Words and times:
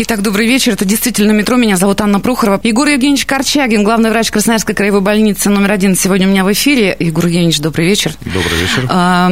Итак, 0.00 0.22
добрый 0.22 0.46
вечер. 0.46 0.74
Это 0.74 0.84
действительно 0.84 1.32
метро. 1.32 1.56
Меня 1.56 1.76
зовут 1.76 2.00
Анна 2.00 2.20
Прохорова. 2.20 2.60
Егор 2.62 2.86
Евгеньевич 2.86 3.26
Корчагин, 3.26 3.82
главный 3.82 4.10
врач 4.10 4.30
Красноярской 4.30 4.72
краевой 4.72 5.00
больницы 5.00 5.50
номер 5.50 5.72
один, 5.72 5.96
сегодня 5.96 6.28
у 6.28 6.30
меня 6.30 6.44
в 6.44 6.52
эфире. 6.52 6.94
Егор 7.00 7.26
Евгеньевич, 7.26 7.58
добрый 7.58 7.88
вечер. 7.88 8.12
Добрый 8.20 8.60
вечер. 8.60 8.86
А, 8.88 9.28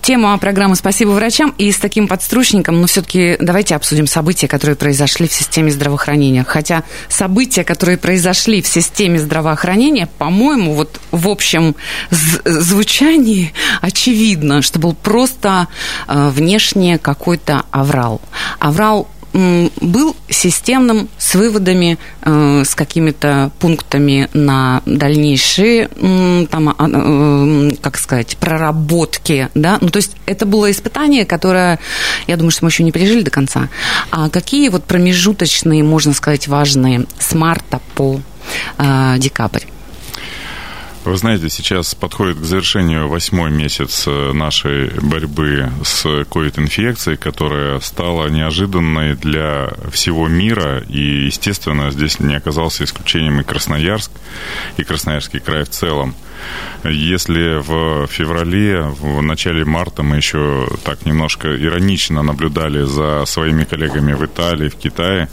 тема 0.00 0.38
программы 0.38 0.76
«Спасибо 0.76 1.10
врачам». 1.10 1.54
И 1.58 1.70
с 1.70 1.76
таким 1.76 2.08
подстручником, 2.08 2.80
но 2.80 2.86
все-таки 2.86 3.36
давайте 3.40 3.76
обсудим 3.76 4.06
события, 4.06 4.48
которые 4.48 4.74
произошли 4.74 5.28
в 5.28 5.34
системе 5.34 5.70
здравоохранения. 5.70 6.44
Хотя 6.48 6.84
события, 7.10 7.62
которые 7.62 7.98
произошли 7.98 8.62
в 8.62 8.66
системе 8.66 9.18
здравоохранения, 9.18 10.08
по-моему, 10.16 10.72
вот 10.72 10.98
в 11.10 11.28
общем 11.28 11.76
звучании 12.10 13.52
очевидно, 13.82 14.62
что 14.62 14.78
был 14.78 14.94
просто 14.94 15.68
э, 16.08 16.30
внешне 16.30 16.96
какой-то 16.96 17.64
аврал. 17.70 18.22
Аврал 18.60 19.06
был 19.32 20.16
системным 20.28 21.08
с 21.18 21.34
выводами, 21.34 21.98
э, 22.22 22.62
с 22.64 22.74
какими-то 22.74 23.50
пунктами 23.58 24.28
на 24.32 24.82
дальнейшие, 24.86 25.88
там, 26.50 26.74
а, 26.76 26.88
э, 26.88 27.70
как 27.80 27.98
сказать, 27.98 28.36
проработки, 28.38 29.48
да, 29.54 29.78
ну, 29.80 29.88
то 29.88 29.98
есть 29.98 30.16
это 30.26 30.46
было 30.46 30.70
испытание, 30.70 31.24
которое, 31.24 31.78
я 32.26 32.36
думаю, 32.36 32.50
что 32.50 32.64
мы 32.64 32.70
еще 32.70 32.82
не 32.82 32.92
пережили 32.92 33.22
до 33.22 33.30
конца. 33.30 33.68
А 34.10 34.28
какие 34.28 34.68
вот 34.68 34.84
промежуточные, 34.84 35.82
можно 35.82 36.12
сказать, 36.12 36.48
важные 36.48 37.06
с 37.18 37.34
марта 37.34 37.80
по 37.94 38.20
э, 38.78 39.14
декабрь? 39.18 39.64
Вы 41.02 41.16
знаете, 41.16 41.48
сейчас 41.48 41.94
подходит 41.94 42.38
к 42.38 42.44
завершению 42.44 43.08
восьмой 43.08 43.50
месяц 43.50 44.04
э, 44.06 44.32
нашей 44.32 44.90
борьбы 45.00 45.70
с 45.82 46.04
COVID-инфекцией, 46.04 47.16
которая 47.16 47.80
стала 47.80 48.28
неожиданной 48.28 49.16
для 49.16 49.72
всего 49.90 50.28
мира. 50.28 50.84
И, 50.88 51.24
естественно, 51.24 51.90
здесь 51.90 52.20
не 52.20 52.34
оказался 52.34 52.84
исключением 52.84 53.40
и 53.40 53.44
Красноярск, 53.44 54.10
и 54.76 54.84
Красноярский 54.84 55.40
край 55.40 55.64
в 55.64 55.70
целом. 55.70 56.14
Если 56.84 57.60
в 57.60 58.06
феврале, 58.06 58.82
в 58.82 59.20
начале 59.22 59.64
марта 59.64 60.02
мы 60.02 60.16
еще 60.16 60.68
так 60.84 61.04
немножко 61.04 61.48
иронично 61.48 62.22
наблюдали 62.22 62.84
за 62.84 63.24
своими 63.26 63.64
коллегами 63.64 64.14
в 64.14 64.24
Италии, 64.24 64.68
в 64.68 64.76
Китае, 64.76 65.28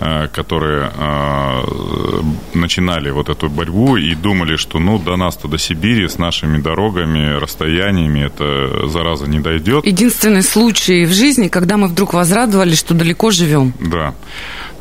э, 0.00 0.28
которые 0.28 0.90
э, 0.94 1.62
начинали 2.54 3.10
вот 3.10 3.28
эту 3.28 3.48
борьбу 3.48 3.96
и 3.96 4.14
думали, 4.14 4.56
что 4.56 4.78
ну 4.78 4.98
до 4.98 5.16
нас-то 5.16 5.48
до 5.48 5.58
Сибири 5.58 6.08
с 6.08 6.18
нашими 6.18 6.58
дорогами, 6.58 7.38
расстояниями 7.38 8.20
эта 8.26 8.88
зараза 8.88 9.26
не 9.26 9.40
дойдет. 9.40 9.84
Единственный 9.86 10.42
случай 10.42 11.04
в 11.04 11.12
жизни, 11.12 11.48
когда 11.48 11.76
мы 11.76 11.88
вдруг 11.88 12.14
возрадовались, 12.14 12.78
что 12.78 12.94
далеко 12.94 13.30
живем. 13.30 13.74
Да 13.80 14.14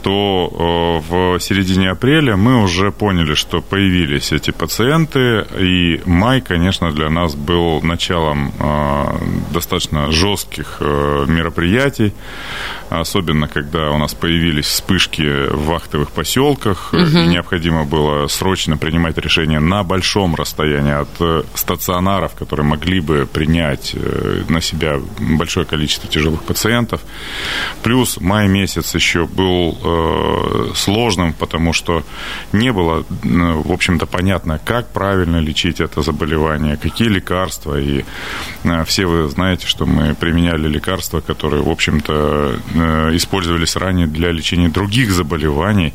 то 0.06 1.02
э, 1.02 1.12
в 1.12 1.40
середине 1.40 1.90
апреля 1.90 2.36
мы 2.38 2.62
уже 2.62 2.92
поняли, 2.92 3.34
что 3.34 3.62
появились 3.62 4.32
эти 4.32 4.52
пациенты, 4.52 5.48
и 5.60 6.00
май, 6.06 6.42
конечно, 6.42 6.92
для 6.92 7.10
нас 7.10 7.34
был 7.34 7.82
началом 7.82 8.52
э, 8.60 9.06
достаточно 9.52 10.12
жестких 10.12 10.78
э, 10.80 11.26
мероприятий, 11.28 12.14
особенно 12.90 13.48
когда 13.48 13.92
у 13.92 13.98
нас 13.98 14.14
появились 14.14 14.66
вспышки 14.66 15.50
в 15.50 15.66
вахтовых 15.66 16.12
поселках, 16.12 16.94
угу. 16.94 17.02
и 17.02 17.28
необходимо 17.28 17.86
было 17.86 18.28
срочно 18.28 18.78
принимать 18.78 19.18
решения 19.18 19.60
на 19.60 19.84
большом 19.84 20.36
расстоянии 20.36 20.94
от 20.94 21.46
стационаров, 21.56 22.36
которые 22.36 22.66
могли 22.66 23.00
бы 23.00 23.28
принять 23.32 23.96
на 24.50 24.62
себя 24.62 25.00
большое 25.20 25.66
количество 25.66 26.10
тяжелых 26.10 26.44
пациентов. 26.44 27.02
Плюс 27.84 28.20
май 28.20 28.48
месяц 28.48 28.94
еще 28.96 29.26
был 29.26 29.78
Э, 29.84 30.72
сложным, 30.76 31.34
потому 31.34 31.74
что 31.74 32.04
не 32.52 32.72
было, 32.72 33.06
в 33.24 33.72
общем-то, 33.72 34.06
понятно, 34.06 34.60
как 34.64 34.90
правильно 34.90 35.38
лечить 35.38 35.80
это 35.80 36.02
заболевание, 36.02 36.78
какие 36.78 37.08
лекарства. 37.08 37.80
И 37.80 38.04
э, 38.64 38.84
все 38.86 39.06
вы 39.06 39.28
знаете, 39.30 39.68
что 39.68 39.86
мы 39.86 40.16
применяли 40.16 40.68
лекарства, 40.68 41.22
которые, 41.22 41.62
в 41.62 41.70
общем-то, 41.70 42.60
э, 42.74 42.85
использовались 43.14 43.76
ранее 43.76 44.08
для 44.08 44.32
лечения 44.32 44.70
других 44.70 45.12
заболеваний. 45.12 45.94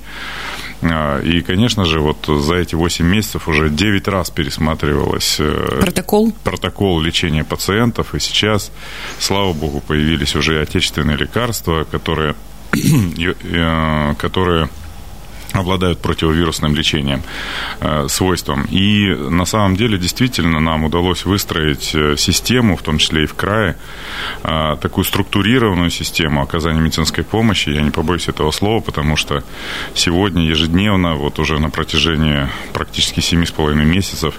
И, 0.82 1.44
конечно 1.46 1.84
же, 1.84 2.00
вот 2.00 2.24
за 2.26 2.54
эти 2.54 2.74
8 2.74 3.04
месяцев 3.04 3.48
уже 3.48 3.68
9 3.68 4.08
раз 4.08 4.30
пересматривалось 4.30 5.38
протокол, 5.78 6.32
протокол 6.42 7.00
лечения 7.00 7.44
пациентов. 7.44 8.14
И 8.14 8.18
сейчас, 8.18 8.72
слава 9.18 9.52
богу, 9.52 9.82
появились 9.86 10.34
уже 10.34 10.62
отечественные 10.62 11.18
лекарства, 11.18 11.84
которые 11.84 12.34
Э, 13.52 14.14
которые 14.14 14.68
обладают 15.52 16.00
противовирусным 16.00 16.74
лечением, 16.74 17.22
э, 17.80 18.06
свойством. 18.08 18.66
И 18.70 19.14
на 19.14 19.44
самом 19.44 19.76
деле 19.76 19.98
действительно 19.98 20.60
нам 20.60 20.84
удалось 20.84 21.24
выстроить 21.24 21.94
э, 21.94 22.16
систему, 22.16 22.76
в 22.76 22.82
том 22.82 22.98
числе 22.98 23.24
и 23.24 23.26
в 23.26 23.34
крае, 23.34 23.76
э, 24.42 24.76
такую 24.80 25.04
структурированную 25.04 25.90
систему 25.90 26.42
оказания 26.42 26.80
медицинской 26.80 27.24
помощи. 27.24 27.70
Я 27.70 27.82
не 27.82 27.90
побоюсь 27.90 28.28
этого 28.28 28.50
слова, 28.50 28.80
потому 28.80 29.16
что 29.16 29.42
сегодня 29.94 30.44
ежедневно, 30.44 31.14
вот 31.14 31.38
уже 31.38 31.58
на 31.58 31.70
протяжении 31.70 32.48
практически 32.72 33.20
семи 33.20 33.46
с 33.46 33.50
половиной 33.50 33.84
месяцев, 33.84 34.34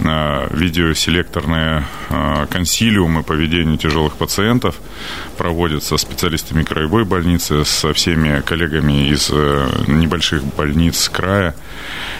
э, 0.00 0.48
видеоселекторные 0.56 1.84
э, 2.10 2.46
консилиумы 2.50 3.22
по 3.22 3.32
ведению 3.32 3.76
тяжелых 3.76 4.14
пациентов 4.14 4.76
проводятся 5.36 5.96
специалистами 5.96 6.62
краевой 6.62 7.04
больницы, 7.04 7.64
со 7.64 7.92
всеми 7.92 8.40
коллегами 8.40 9.08
из 9.08 9.30
э, 9.32 9.68
небольших 9.86 10.42
больниц 10.56 11.08
края. 11.08 11.54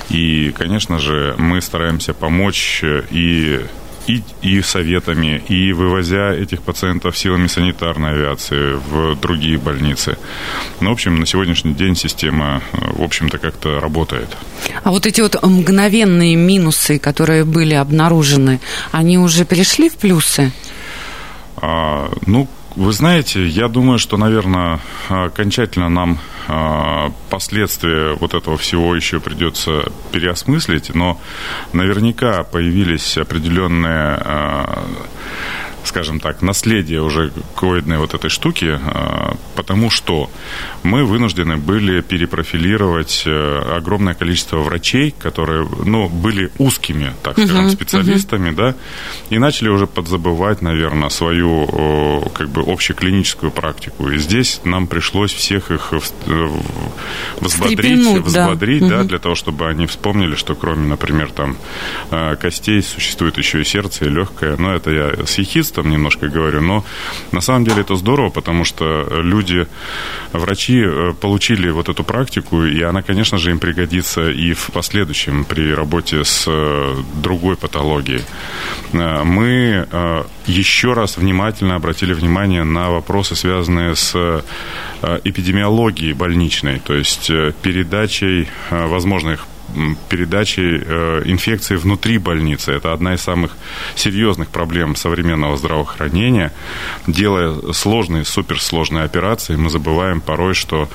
И, 0.08 0.52
конечно 0.56 0.98
же, 0.98 1.34
мы 1.38 1.60
стараемся 1.60 2.14
помочь 2.14 2.82
и 3.10 3.60
и, 4.06 4.22
и 4.42 4.62
советами, 4.62 5.42
и 5.48 5.72
вывозя 5.72 6.30
этих 6.30 6.62
пациентов 6.62 7.16
силами 7.18 7.46
санитарной 7.48 8.12
авиации 8.12 8.74
в 8.74 9.16
другие 9.16 9.58
больницы. 9.58 10.16
Ну, 10.80 10.90
в 10.90 10.92
общем, 10.92 11.18
на 11.18 11.26
сегодняшний 11.26 11.74
день 11.74 11.96
система, 11.96 12.62
в 12.72 13.02
общем-то, 13.02 13.38
как-то 13.38 13.80
работает. 13.80 14.28
А 14.84 14.90
вот 14.90 15.06
эти 15.06 15.20
вот 15.20 15.42
мгновенные 15.42 16.36
минусы, 16.36 16.98
которые 16.98 17.44
были 17.44 17.74
обнаружены, 17.74 18.60
они 18.92 19.18
уже 19.18 19.44
перешли 19.44 19.88
в 19.88 19.96
плюсы? 19.96 20.52
А, 21.56 22.10
ну, 22.26 22.48
вы 22.76 22.92
знаете, 22.92 23.46
я 23.46 23.68
думаю, 23.68 23.98
что, 23.98 24.18
наверное, 24.18 24.80
окончательно 25.08 25.88
нам 25.88 26.18
а, 26.46 27.10
последствия 27.30 28.14
вот 28.14 28.34
этого 28.34 28.58
всего 28.58 28.94
еще 28.94 29.18
придется 29.18 29.90
переосмыслить, 30.12 30.94
но 30.94 31.18
наверняка 31.72 32.44
появились 32.44 33.16
определенные 33.16 34.18
а, 34.20 34.84
скажем 35.86 36.20
так, 36.20 36.42
наследие 36.42 37.02
уже 37.02 37.32
ковидной 37.54 37.98
вот 37.98 38.14
этой 38.14 38.30
штуки, 38.30 38.78
а, 38.82 39.36
потому 39.54 39.90
что 39.90 40.30
мы 40.82 41.04
вынуждены 41.04 41.56
были 41.56 42.00
перепрофилировать 42.00 43.22
э, 43.26 43.76
огромное 43.76 44.14
количество 44.14 44.58
врачей, 44.58 45.14
которые, 45.18 45.68
ну, 45.84 46.08
были 46.08 46.50
узкими, 46.58 47.14
так 47.22 47.34
скажем, 47.38 47.66
uh-huh, 47.66 47.70
специалистами, 47.70 48.50
uh-huh. 48.50 48.54
да, 48.54 48.74
и 49.30 49.38
начали 49.38 49.68
уже 49.68 49.86
подзабывать, 49.86 50.62
наверное, 50.62 51.08
свою, 51.08 52.30
как 52.34 52.48
бы, 52.48 52.62
общеклиническую 52.62 53.50
практику. 53.50 54.10
И 54.10 54.18
здесь 54.18 54.60
нам 54.64 54.86
пришлось 54.86 55.32
всех 55.32 55.70
их 55.70 55.92
взбодрить, 57.40 58.24
взбодрить, 58.24 58.82
да, 58.82 58.88
да 58.88 58.94
uh-huh. 58.96 59.08
для 59.08 59.18
того, 59.18 59.34
чтобы 59.34 59.68
они 59.68 59.86
вспомнили, 59.86 60.34
что 60.34 60.54
кроме, 60.54 60.86
например, 60.88 61.30
там, 61.30 61.56
э, 62.10 62.36
костей 62.36 62.82
существует 62.82 63.38
еще 63.38 63.60
и 63.60 63.64
сердце, 63.64 64.06
и 64.06 64.08
легкое. 64.08 64.56
Но 64.56 64.74
это 64.74 64.90
я 64.90 65.26
с 65.26 65.38
ехидством 65.38 65.75
юристом 65.76 65.90
немножко 65.90 66.28
говорю, 66.28 66.60
но 66.60 66.84
на 67.32 67.40
самом 67.40 67.64
деле 67.64 67.82
это 67.82 67.96
здорово, 67.96 68.30
потому 68.30 68.64
что 68.64 69.06
люди, 69.22 69.66
врачи 70.32 70.82
э, 70.84 71.12
получили 71.20 71.70
вот 71.70 71.88
эту 71.88 72.04
практику, 72.04 72.64
и 72.64 72.82
она, 72.82 73.02
конечно 73.02 73.38
же, 73.38 73.50
им 73.50 73.58
пригодится 73.58 74.30
и 74.30 74.52
в 74.52 74.70
последующем 74.72 75.44
при 75.44 75.74
работе 75.74 76.24
с 76.24 76.44
э, 76.48 76.96
другой 77.22 77.56
патологией. 77.56 78.22
Э, 78.92 79.24
мы 79.24 79.86
еще 80.46 80.92
раз 80.92 81.18
внимательно 81.18 81.76
обратили 81.76 82.14
внимание 82.14 82.64
на 82.64 82.90
вопросы, 82.90 83.34
связанные 83.34 83.94
с 83.94 84.42
эпидемиологией 85.24 86.14
больничной, 86.14 86.78
то 86.78 86.94
есть 86.94 87.30
передачей 87.62 88.48
возможных 88.70 89.46
передачи 90.08 90.82
э, 90.84 91.22
инфекции 91.24 91.76
внутри 91.76 92.18
больницы. 92.18 92.72
Это 92.72 92.92
одна 92.92 93.14
из 93.14 93.20
самых 93.20 93.56
серьезных 93.94 94.48
проблем 94.48 94.96
современного 94.96 95.56
здравоохранения. 95.56 96.52
Делая 97.06 97.72
сложные, 97.72 98.24
суперсложные 98.24 99.04
операции, 99.04 99.56
мы 99.56 99.70
забываем 99.70 100.20
порой, 100.20 100.54
что 100.54 100.88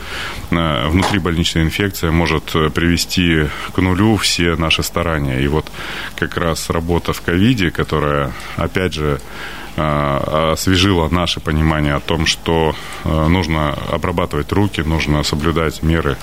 э, 0.51 0.87
внутрибольничная 0.87 1.63
инфекция 1.63 2.11
может 2.11 2.55
э, 2.55 2.69
привести 2.69 3.47
к 3.73 3.77
нулю 3.77 4.17
все 4.17 4.55
наши 4.55 4.83
старания. 4.83 5.41
И 5.41 5.47
вот 5.47 5.71
как 6.15 6.37
раз 6.37 6.69
работа 6.69 7.13
в 7.13 7.21
ковиде, 7.21 7.71
которая, 7.71 8.31
опять 8.57 8.93
же, 8.93 9.19
освежило 9.75 11.09
наше 11.09 11.39
понимание 11.39 11.95
о 11.95 11.99
том, 11.99 12.25
что 12.25 12.75
э, 13.03 13.27
нужно 13.27 13.73
обрабатывать 13.91 14.51
руки, 14.51 14.81
нужно 14.81 15.23
соблюдать 15.23 15.83
меры 15.83 16.17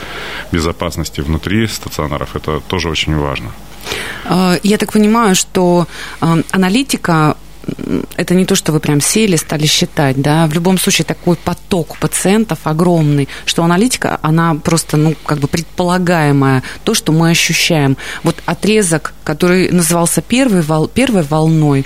безопасности 0.53 1.21
внутри 1.23 1.67
стационаров. 1.67 2.37
Это 2.37 2.61
тоже 2.61 2.89
очень 2.89 3.17
важно. 3.17 3.51
Э, 4.25 4.59
я 4.63 4.77
так 4.77 4.93
понимаю, 4.93 5.35
что 5.35 5.87
аналитика 6.21 7.37
это 8.17 8.35
не 8.35 8.45
то, 8.45 8.55
что 8.55 8.73
вы 8.73 8.81
прям 8.81 9.01
сели, 9.01 9.37
стали 9.37 9.67
считать, 9.67 10.21
да, 10.21 10.47
в 10.47 10.55
любом 10.55 10.79
случае 10.79 11.05
такой 11.05 11.37
поток 11.37 11.99
пациентов 11.99 12.61
огромный, 12.65 13.29
что 13.45 13.63
аналитика, 13.63 14.19
она 14.23 14.55
просто, 14.55 14.97
ну, 14.97 15.15
как 15.27 15.39
бы 15.39 15.49
предполагаемая, 15.49 16.63
то, 16.85 16.95
что 16.95 17.13
мы 17.13 17.31
ощущаем. 17.31 17.97
Вот 18.23 18.37
отрезок, 18.47 19.13
который 19.25 19.71
назывался 19.71 20.23
первой, 20.23 20.63
вол, 20.63 20.89
первой 20.89 21.23
волной, 21.23 21.85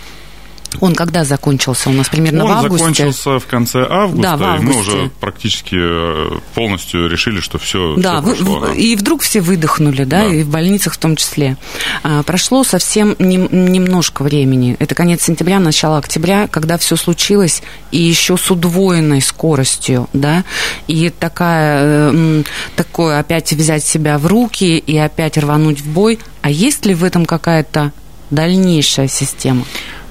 он 0.80 0.94
когда 0.94 1.24
закончился 1.24 1.90
у 1.90 1.92
нас? 1.92 2.08
Примерно 2.08 2.44
Он 2.44 2.50
в 2.50 2.52
августе? 2.52 2.84
Он 2.84 2.94
закончился 2.94 3.38
в 3.38 3.46
конце 3.46 3.86
августа, 3.88 4.22
да, 4.22 4.36
в 4.36 4.42
августе. 4.42 4.70
и 4.70 4.74
мы 4.74 4.80
уже 4.80 5.10
практически 5.20 5.76
э, 5.78 6.38
полностью 6.54 7.08
решили, 7.08 7.40
что 7.40 7.58
все, 7.58 7.94
да, 7.96 8.20
все 8.20 8.34
прошло. 8.36 8.66
да, 8.66 8.72
и 8.74 8.96
вдруг 8.96 9.22
все 9.22 9.40
выдохнули, 9.40 10.04
да, 10.04 10.22
да, 10.22 10.34
и 10.34 10.42
в 10.42 10.48
больницах 10.48 10.94
в 10.94 10.98
том 10.98 11.16
числе. 11.16 11.56
А, 12.02 12.22
прошло 12.22 12.64
совсем 12.64 13.16
не, 13.18 13.36
немножко 13.36 14.22
времени. 14.22 14.76
Это 14.78 14.94
конец 14.94 15.22
сентября, 15.22 15.58
начало 15.58 15.98
октября, 15.98 16.48
когда 16.48 16.78
все 16.78 16.96
случилось, 16.96 17.62
и 17.90 17.98
еще 17.98 18.36
с 18.36 18.50
удвоенной 18.50 19.20
скоростью, 19.20 20.08
да, 20.12 20.44
и 20.86 21.10
такая, 21.10 22.44
такое 22.76 23.18
опять 23.18 23.52
взять 23.52 23.84
себя 23.84 24.18
в 24.18 24.26
руки 24.26 24.78
и 24.78 24.96
опять 24.96 25.38
рвануть 25.38 25.80
в 25.80 25.86
бой. 25.86 26.18
А 26.42 26.50
есть 26.50 26.86
ли 26.86 26.94
в 26.94 27.04
этом 27.04 27.26
какая-то 27.26 27.92
дальнейшая 28.30 29.08
система? 29.08 29.64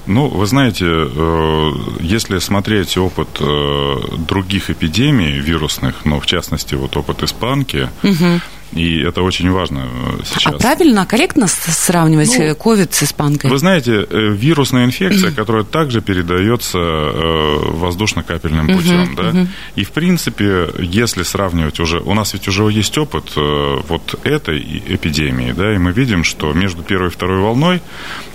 Ну, 0.06 0.28
вы 0.28 0.46
знаете, 0.46 0.86
э, 0.86 1.72
если 2.00 2.38
смотреть 2.38 2.96
опыт 2.96 3.28
э, 3.40 3.96
других 4.28 4.70
эпидемий 4.70 5.38
вирусных, 5.38 6.04
ну, 6.04 6.18
в 6.18 6.26
частности, 6.26 6.74
вот 6.74 6.96
опыт 6.96 7.22
испанки, 7.22 7.88
угу. 8.02 8.40
И 8.72 9.00
это 9.00 9.22
очень 9.22 9.50
важно 9.50 9.80
э, 9.80 10.22
сейчас. 10.24 10.54
А 10.54 10.58
правильно, 10.58 11.06
корректно 11.06 11.46
сравнивать 11.46 12.34
ну, 12.38 12.44
COVID 12.52 12.92
с 12.92 13.02
испанкой? 13.02 13.50
Вы 13.50 13.58
знаете, 13.58 14.06
вирусная 14.10 14.84
инфекция, 14.84 15.30
которая 15.36 15.64
также 15.64 16.00
передается 16.00 16.78
воздушно-капельным 16.78 18.66
путем, 18.76 19.02
uh-huh, 19.02 19.16
да. 19.16 19.30
Uh-huh. 19.30 19.46
И 19.76 19.84
в 19.84 19.90
принципе, 19.92 20.68
если 20.78 21.22
сравнивать 21.22 21.80
уже, 21.80 22.00
у 22.00 22.14
нас 22.14 22.32
ведь 22.32 22.48
уже 22.48 22.64
есть 22.64 22.96
опыт 22.98 23.32
вот 23.36 24.20
этой 24.24 24.60
эпидемии, 24.86 25.52
да, 25.52 25.74
и 25.74 25.78
мы 25.78 25.92
видим, 25.92 26.24
что 26.24 26.52
между 26.52 26.82
первой 26.82 27.08
и 27.08 27.10
второй 27.10 27.40
волной 27.40 27.82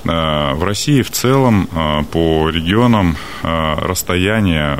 Э, 0.07 0.54
в 0.54 0.63
России 0.63 1.01
в 1.01 1.12
целом 1.12 1.68
э, 1.72 2.04
по 2.12 2.50
регионам 2.50 3.18
э, 3.44 3.74
расстояние 3.81 4.80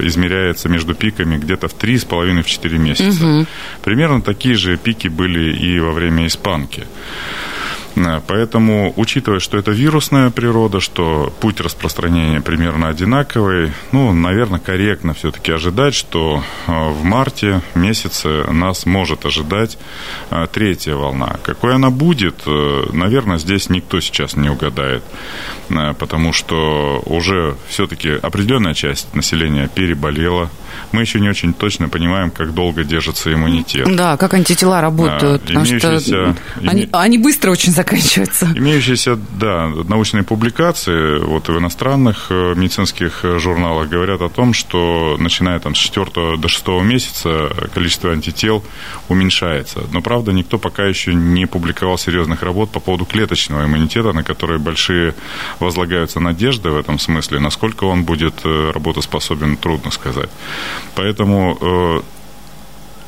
измеряется 0.00 0.68
между 0.68 0.94
пиками 0.94 1.36
где-то 1.36 1.68
в 1.68 1.74
3,5-4 1.74 2.78
месяца. 2.78 3.26
Угу. 3.26 3.46
Примерно 3.84 4.22
такие 4.22 4.54
же 4.54 4.76
пики 4.76 4.91
были 5.08 5.56
и 5.56 5.78
во 5.80 5.92
время 5.92 6.26
испанки. 6.26 6.86
Поэтому, 8.26 8.92
учитывая, 8.96 9.40
что 9.40 9.58
это 9.58 9.70
вирусная 9.70 10.30
природа, 10.30 10.80
что 10.80 11.32
путь 11.40 11.60
распространения 11.60 12.40
примерно 12.40 12.88
одинаковый, 12.88 13.72
ну, 13.92 14.12
наверное, 14.12 14.60
корректно 14.60 15.14
все-таки 15.14 15.52
ожидать, 15.52 15.94
что 15.94 16.42
э, 16.66 16.72
в 16.72 17.04
марте 17.04 17.60
месяце 17.74 18.44
нас 18.50 18.86
может 18.86 19.26
ожидать 19.26 19.78
э, 20.30 20.46
третья 20.52 20.94
волна. 20.94 21.36
Какой 21.42 21.74
она 21.74 21.90
будет, 21.90 22.42
э, 22.46 22.84
наверное, 22.92 23.38
здесь 23.38 23.68
никто 23.68 24.00
сейчас 24.00 24.36
не 24.36 24.48
угадает, 24.48 25.02
потому 25.98 26.32
что 26.32 27.02
уже 27.06 27.56
все-таки 27.68 28.10
определенная 28.10 28.74
часть 28.74 29.14
населения 29.14 29.68
переболела. 29.68 30.50
Мы 30.92 31.02
еще 31.02 31.20
не 31.20 31.28
очень 31.28 31.52
точно 31.52 31.88
понимаем, 31.88 32.30
как 32.30 32.54
долго 32.54 32.84
держится 32.84 33.32
иммунитет. 33.32 33.94
Да, 33.94 34.16
как 34.16 34.34
антитела 34.34 34.80
работают, 34.80 35.42
да, 35.46 35.64
что 35.64 36.36
они, 36.66 36.88
они 36.92 37.18
быстро 37.18 37.50
очень 37.50 37.72
заканчивается. 37.82 38.52
Имеющиеся, 38.54 39.18
да, 39.38 39.68
научные 39.88 40.22
публикации 40.22 41.18
вот 41.18 41.48
в 41.48 41.58
иностранных 41.58 42.26
э, 42.30 42.54
медицинских 42.54 43.24
э, 43.24 43.38
журналах 43.38 43.88
говорят 43.88 44.20
о 44.20 44.28
том, 44.28 44.54
что 44.54 45.16
начиная 45.18 45.58
там 45.58 45.74
с 45.74 45.78
4 45.78 46.36
до 46.36 46.48
6 46.48 46.68
месяца 46.82 47.50
количество 47.74 48.12
антител 48.12 48.64
уменьшается. 49.08 49.80
Но, 49.92 50.00
правда, 50.00 50.32
никто 50.32 50.58
пока 50.58 50.84
еще 50.84 51.14
не 51.14 51.46
публиковал 51.46 51.98
серьезных 51.98 52.42
работ 52.42 52.70
по 52.70 52.80
поводу 52.80 53.04
клеточного 53.04 53.64
иммунитета, 53.64 54.12
на 54.12 54.22
которые 54.22 54.58
большие 54.58 55.14
возлагаются 55.60 56.20
надежды 56.20 56.70
в 56.70 56.76
этом 56.76 56.98
смысле. 56.98 57.40
Насколько 57.40 57.84
он 57.84 58.04
будет 58.04 58.34
э, 58.44 58.70
работоспособен, 58.74 59.56
трудно 59.56 59.90
сказать. 59.90 60.30
Поэтому 60.94 62.02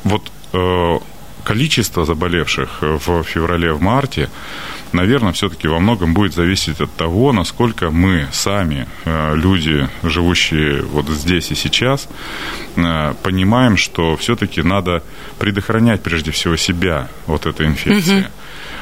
вот 0.03 0.31
количество 1.45 2.05
заболевших 2.05 2.81
в 2.81 3.23
феврале, 3.23 3.71
в 3.71 3.81
марте, 3.81 4.29
наверное, 4.91 5.31
все-таки 5.31 5.67
во 5.67 5.79
многом 5.79 6.13
будет 6.13 6.33
зависеть 6.33 6.81
от 6.81 6.91
того, 6.95 7.31
насколько 7.31 7.91
мы 7.91 8.27
сами, 8.31 8.87
э, 9.05 9.35
люди, 9.35 9.87
живущие 10.03 10.81
вот 10.81 11.07
здесь 11.09 11.51
и 11.51 11.55
сейчас, 11.55 12.09
э, 12.75 13.13
понимаем, 13.23 13.77
что 13.77 14.15
все-таки 14.15 14.63
надо 14.63 15.03
предохранять 15.39 16.01
прежде 16.01 16.31
всего 16.31 16.57
себя 16.57 17.07
от 17.27 17.45
этой 17.45 17.67
инфекции. 17.67 18.19
Угу. 18.19 18.27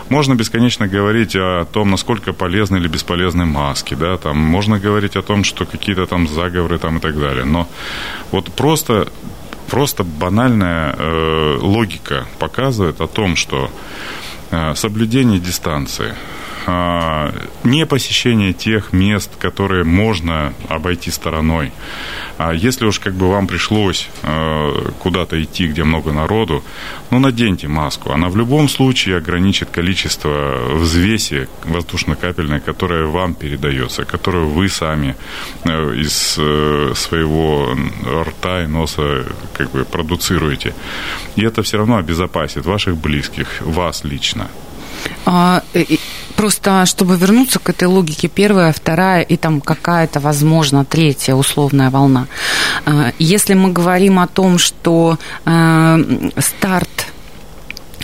Можно 0.10 0.36
бесконечно 0.36 0.88
говорить 0.88 1.36
о 1.36 1.66
том, 1.66 1.90
насколько 1.92 2.34
полезны 2.34 2.78
или 2.78 2.88
бесполезны 2.88 3.46
маски, 3.46 3.96
да, 3.96 4.18
там 4.18 4.38
можно 4.38 4.80
говорить 4.80 5.16
о 5.16 5.22
том, 5.22 5.44
что 5.44 5.66
какие-то 5.66 6.06
там 6.06 6.28
заговоры 6.28 6.78
там 6.78 6.98
и 6.98 7.00
так 7.00 7.20
далее. 7.20 7.46
Но 7.46 7.68
вот 8.32 8.54
просто 8.54 9.08
просто 9.74 10.04
банальная 10.04 10.94
э, 10.96 11.58
логика 11.60 12.28
показывает 12.38 13.02
о 13.02 13.08
том, 13.08 13.36
что 13.36 13.72
э, 14.52 14.76
соблюдение 14.76 15.40
дистанции, 15.40 16.14
не 16.66 17.86
посещение 17.86 18.54
тех 18.54 18.94
мест, 18.94 19.32
которые 19.38 19.84
можно 19.84 20.54
обойти 20.70 21.12
стороной. 21.12 21.72
А 22.38 22.54
если 22.54 22.86
уж 22.86 23.00
как 23.00 23.14
бы 23.14 23.30
вам 23.30 23.48
пришлось 23.48 24.10
а, 24.24 24.92
куда-то 25.00 25.42
идти, 25.42 25.68
где 25.68 25.84
много 25.84 26.12
народу, 26.12 26.64
ну, 27.12 27.20
наденьте 27.20 27.68
маску. 27.68 28.12
Она 28.12 28.30
в 28.30 28.38
любом 28.38 28.68
случае 28.70 29.18
ограничит 29.18 29.70
количество 29.70 30.62
взвеси 30.74 31.48
воздушно-капельной, 31.66 32.60
которая 32.60 33.06
вам 33.06 33.36
передается, 33.36 34.06
которую 34.06 34.48
вы 34.48 34.70
сами 34.70 35.16
э, 35.64 35.96
из 35.96 36.36
э, 36.40 36.94
своего 36.96 37.78
рта 38.24 38.64
и 38.64 38.68
носа 38.68 39.26
как 39.54 39.72
бы 39.72 39.86
продуцируете. 39.86 40.74
И 41.36 41.44
это 41.44 41.62
все 41.62 41.78
равно 41.78 41.98
обезопасит 41.98 42.66
ваших 42.66 42.98
близких, 42.98 43.62
вас 43.62 44.04
лично. 44.04 44.50
А, 45.26 45.64
просто, 46.36 46.86
чтобы 46.86 47.16
вернуться 47.16 47.60
к 47.60 47.70
этой 47.70 47.88
логике, 47.88 48.28
первая, 48.28 48.74
вторая 48.74 49.22
и 49.22 49.38
там 49.38 49.62
какая-то, 49.62 50.20
возможно, 50.20 50.86
третья 50.86 51.36
условная 51.36 51.90
волна. 51.90 52.28
А, 52.86 53.12
если 53.20 53.54
мы 53.54 53.72
говорим 53.72 54.20
о 54.20 54.28
том, 54.28 54.58
что 54.58 55.18
а, 55.46 56.00
старт 56.38 57.08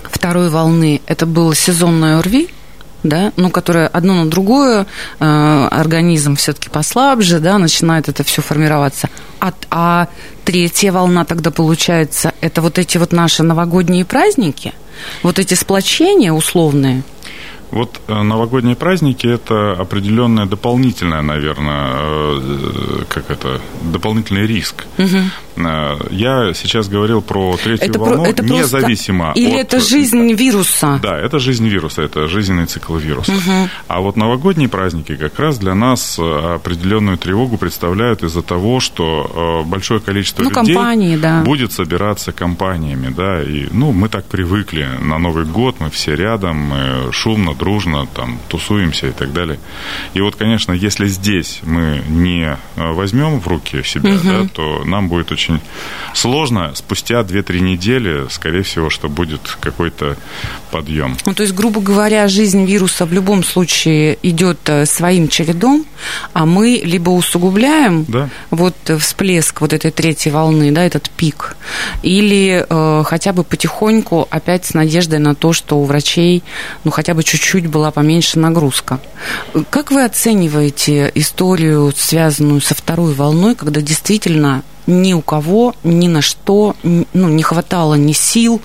второй 0.03 0.50
волны 0.50 1.01
это 1.06 1.25
было 1.25 1.56
сезонное 1.56 2.20
ОРВИ, 2.20 2.50
да, 3.03 3.32
ну, 3.38 3.50
которое 3.50 3.88
одно 3.88 4.24
на 4.24 4.29
другое, 4.29 4.86
э, 5.20 5.68
организм 5.72 6.36
все-таки 6.36 6.70
послабже, 6.70 7.39
да, 7.39 7.58
начинает 7.58 8.10
это 8.10 8.24
все 8.24 8.41
формироваться. 8.41 9.10
А, 9.39 9.53
а 9.72 10.08
третья 10.46 10.91
волна 10.91 11.25
тогда 11.25 11.51
получается, 11.51 12.34
это 12.41 12.62
вот 12.62 12.77
эти 12.77 12.98
вот 12.98 13.12
наши 13.12 13.44
новогодние 13.44 14.06
праздники– 14.06 14.74
вот 15.24 15.39
эти 15.39 15.53
сплочения 15.53 16.32
условные? 16.32 17.03
Вот 17.72 18.01
э, 18.08 18.24
новогодние 18.24 18.75
праздники– 18.75 19.27
это 19.27 19.74
определенное 19.74 20.48
дополнительное, 20.48 21.22
наверное, 21.22 21.91
э, 21.94 23.03
как 23.08 23.29
это, 23.29 23.62
дополнительный 23.84 24.48
риск. 24.48 24.86
Угу. 24.98 25.18
Я 26.12 26.54
сейчас 26.54 26.88
говорил 26.88 27.22
про 27.22 27.58
третью 27.58 27.89
это 27.89 28.00
волну, 28.00 28.24
про, 28.24 28.30
это 28.30 28.44
независимо 28.44 29.25
просто... 29.25 29.42
Или 29.42 29.56
от... 29.56 29.68
это 29.68 29.80
жизнь 29.80 30.34
вируса? 30.34 31.00
Да, 31.01 31.18
это 31.18 31.39
жизнь 31.39 31.68
вируса, 31.68 32.01
это 32.01 32.28
жизненный 32.28 32.66
цикл 32.66 32.96
вируса. 32.96 33.34
Угу. 33.34 33.70
А 33.88 34.01
вот 34.01 34.16
новогодние 34.16 34.70
праздники 34.70 35.16
как 35.16 35.38
раз 35.39 35.58
для 35.58 35.75
нас 35.75 36.18
определенную 36.20 37.18
тревогу 37.18 37.58
представляют 37.58 38.24
из-за 38.24 38.42
того, 38.42 38.80
что 38.80 39.63
большое 39.66 40.00
количество 40.00 40.44
ну, 40.44 40.50
людей 40.50 40.74
компании, 40.74 41.18
да. 41.18 41.42
будет 41.42 41.72
собираться 41.72 42.32
компаниями, 42.32 43.13
да, 43.16 43.42
и, 43.42 43.68
ну, 43.72 43.92
мы 43.92 44.10
так 44.10 44.25
привыкли 44.25 44.88
на 45.01 45.18
Новый 45.18 45.46
год, 45.46 45.75
мы 45.80 45.89
все 45.89 46.16
рядом, 46.16 46.58
мы 46.58 47.12
шумно, 47.12 47.54
дружно 47.54 48.08
там 48.13 48.39
тусуемся 48.48 49.08
и 49.08 49.12
так 49.12 49.34
далее. 49.34 49.60
И 50.13 50.22
вот, 50.22 50.36
конечно, 50.36 50.74
если 50.74 51.08
здесь 51.08 51.60
мы 51.63 52.01
не 52.08 52.58
э, 52.75 52.92
возьмем 52.94 53.39
в 53.39 53.48
руки 53.48 53.84
себя, 53.84 54.16
угу. 54.16 54.22
да, 54.24 54.48
то 54.54 54.84
нам 54.86 55.10
будет 55.10 55.32
очень 55.32 55.49
сложно 56.13 56.72
спустя 56.75 57.22
2-3 57.22 57.60
недели, 57.60 58.27
скорее 58.29 58.63
всего, 58.63 58.89
что 58.89 59.10
будет 59.10 59.58
какой-то 59.60 60.18
подъем. 60.72 61.18
Ну, 61.25 61.34
то 61.34 61.44
есть, 61.44 61.56
грубо 61.56 61.82
говоря, 61.82 62.27
жизнь 62.27 62.65
вируса 62.65 63.06
в 63.06 63.13
любом 63.13 63.44
случае 63.44 64.18
идет 64.24 64.60
э, 64.68 64.86
своим 64.86 65.27
чередом, 65.27 65.86
а 66.34 66.46
мы 66.46 66.82
либо 66.84 67.10
усугубляем 67.10 68.06
да. 68.08 68.29
вот 68.51 68.75
всплеск 69.00 69.62
вот 69.62 69.74
этой 69.74 69.91
третьей 69.91 70.32
волны, 70.32 70.72
да, 70.72 70.84
этот 70.84 71.10
пик, 71.10 71.56
или 72.03 72.65
э, 72.68 73.03
хотя 73.06 73.34
бы 73.34 73.44
потихоньку 73.44 74.27
опять 74.29 74.65
с 74.65 74.74
надеждой 74.74 75.20
на 75.20 75.36
то, 75.36 75.53
что 75.53 75.79
у 75.79 75.86
врачей, 75.86 76.44
ну, 76.84 76.91
хотя 76.91 77.13
бы 77.13 77.24
чуть-чуть 77.24 77.68
была 77.68 77.91
поменьше 77.91 78.39
нагрузка. 78.39 79.00
Как 79.70 79.91
вы 79.91 80.03
оцениваете 80.03 81.12
историю, 81.15 81.94
связанную 81.96 82.62
со 82.62 82.75
второй 82.75 83.13
волной, 83.13 83.56
когда 83.56 83.82
действительно 83.82 84.63
ни 84.89 85.13
у 85.13 85.22
кого 85.22 85.75
ни 85.84 86.08
на 86.08 86.22
что 86.22 86.75
ну, 86.84 87.29
не 87.29 87.43
хватало 87.43 87.93
ни 87.93 88.12
сил, 88.12 88.62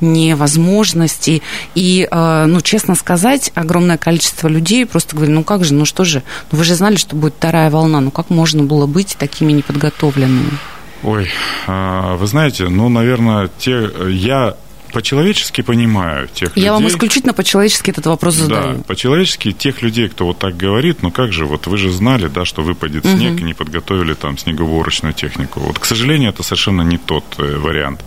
ни 0.00 0.32
возможностей. 0.34 1.42
И, 1.74 2.06
э, 2.10 2.44
ну, 2.46 2.60
честно 2.60 2.94
сказать, 2.94 3.52
огромное 3.54 3.96
количество 3.96 4.48
людей 4.48 4.84
просто 4.84 5.14
говорили, 5.14 5.36
ну 5.36 5.44
как 5.44 5.64
же, 5.64 5.74
ну 5.74 5.84
что 5.84 6.04
же, 6.04 6.22
ну 6.50 6.58
вы 6.58 6.64
же 6.64 6.74
знали, 6.74 6.96
что 6.96 7.16
будет 7.16 7.34
вторая 7.38 7.70
волна, 7.70 8.00
ну 8.00 8.10
как 8.10 8.30
можно 8.30 8.62
было 8.62 8.86
быть 8.86 9.16
такими 9.18 9.52
неподготовленными? 9.52 10.58
Ой, 11.04 11.28
а, 11.68 12.16
вы 12.16 12.26
знаете, 12.26 12.68
ну, 12.68 12.88
наверное, 12.88 13.48
те, 13.58 13.88
я 14.08 14.56
по-человечески 14.92 15.62
понимаю 15.62 16.28
тех 16.28 16.50
Я 16.50 16.54
людей... 16.54 16.70
вам 16.70 16.88
исключительно 16.88 17.32
по-человечески 17.32 17.90
этот 17.90 18.06
вопрос 18.06 18.34
задаю. 18.34 18.78
Да, 18.78 18.82
по-человечески 18.84 19.52
тех 19.52 19.82
людей, 19.82 20.08
кто 20.08 20.26
вот 20.26 20.38
так 20.38 20.56
говорит, 20.56 21.02
ну 21.02 21.10
как 21.10 21.32
же, 21.32 21.46
вот 21.46 21.66
вы 21.66 21.76
же 21.76 21.90
знали, 21.90 22.28
да, 22.28 22.44
что 22.44 22.62
выпадет 22.62 23.04
угу. 23.04 23.16
снег, 23.16 23.40
и 23.40 23.44
не 23.44 23.54
подготовили 23.54 24.14
там 24.14 24.38
снегоуборочную 24.38 25.14
технику. 25.14 25.60
Вот, 25.60 25.78
к 25.78 25.84
сожалению, 25.84 26.30
это 26.30 26.42
совершенно 26.42 26.82
не 26.82 26.98
тот 26.98 27.24
э, 27.38 27.56
вариант. 27.56 28.04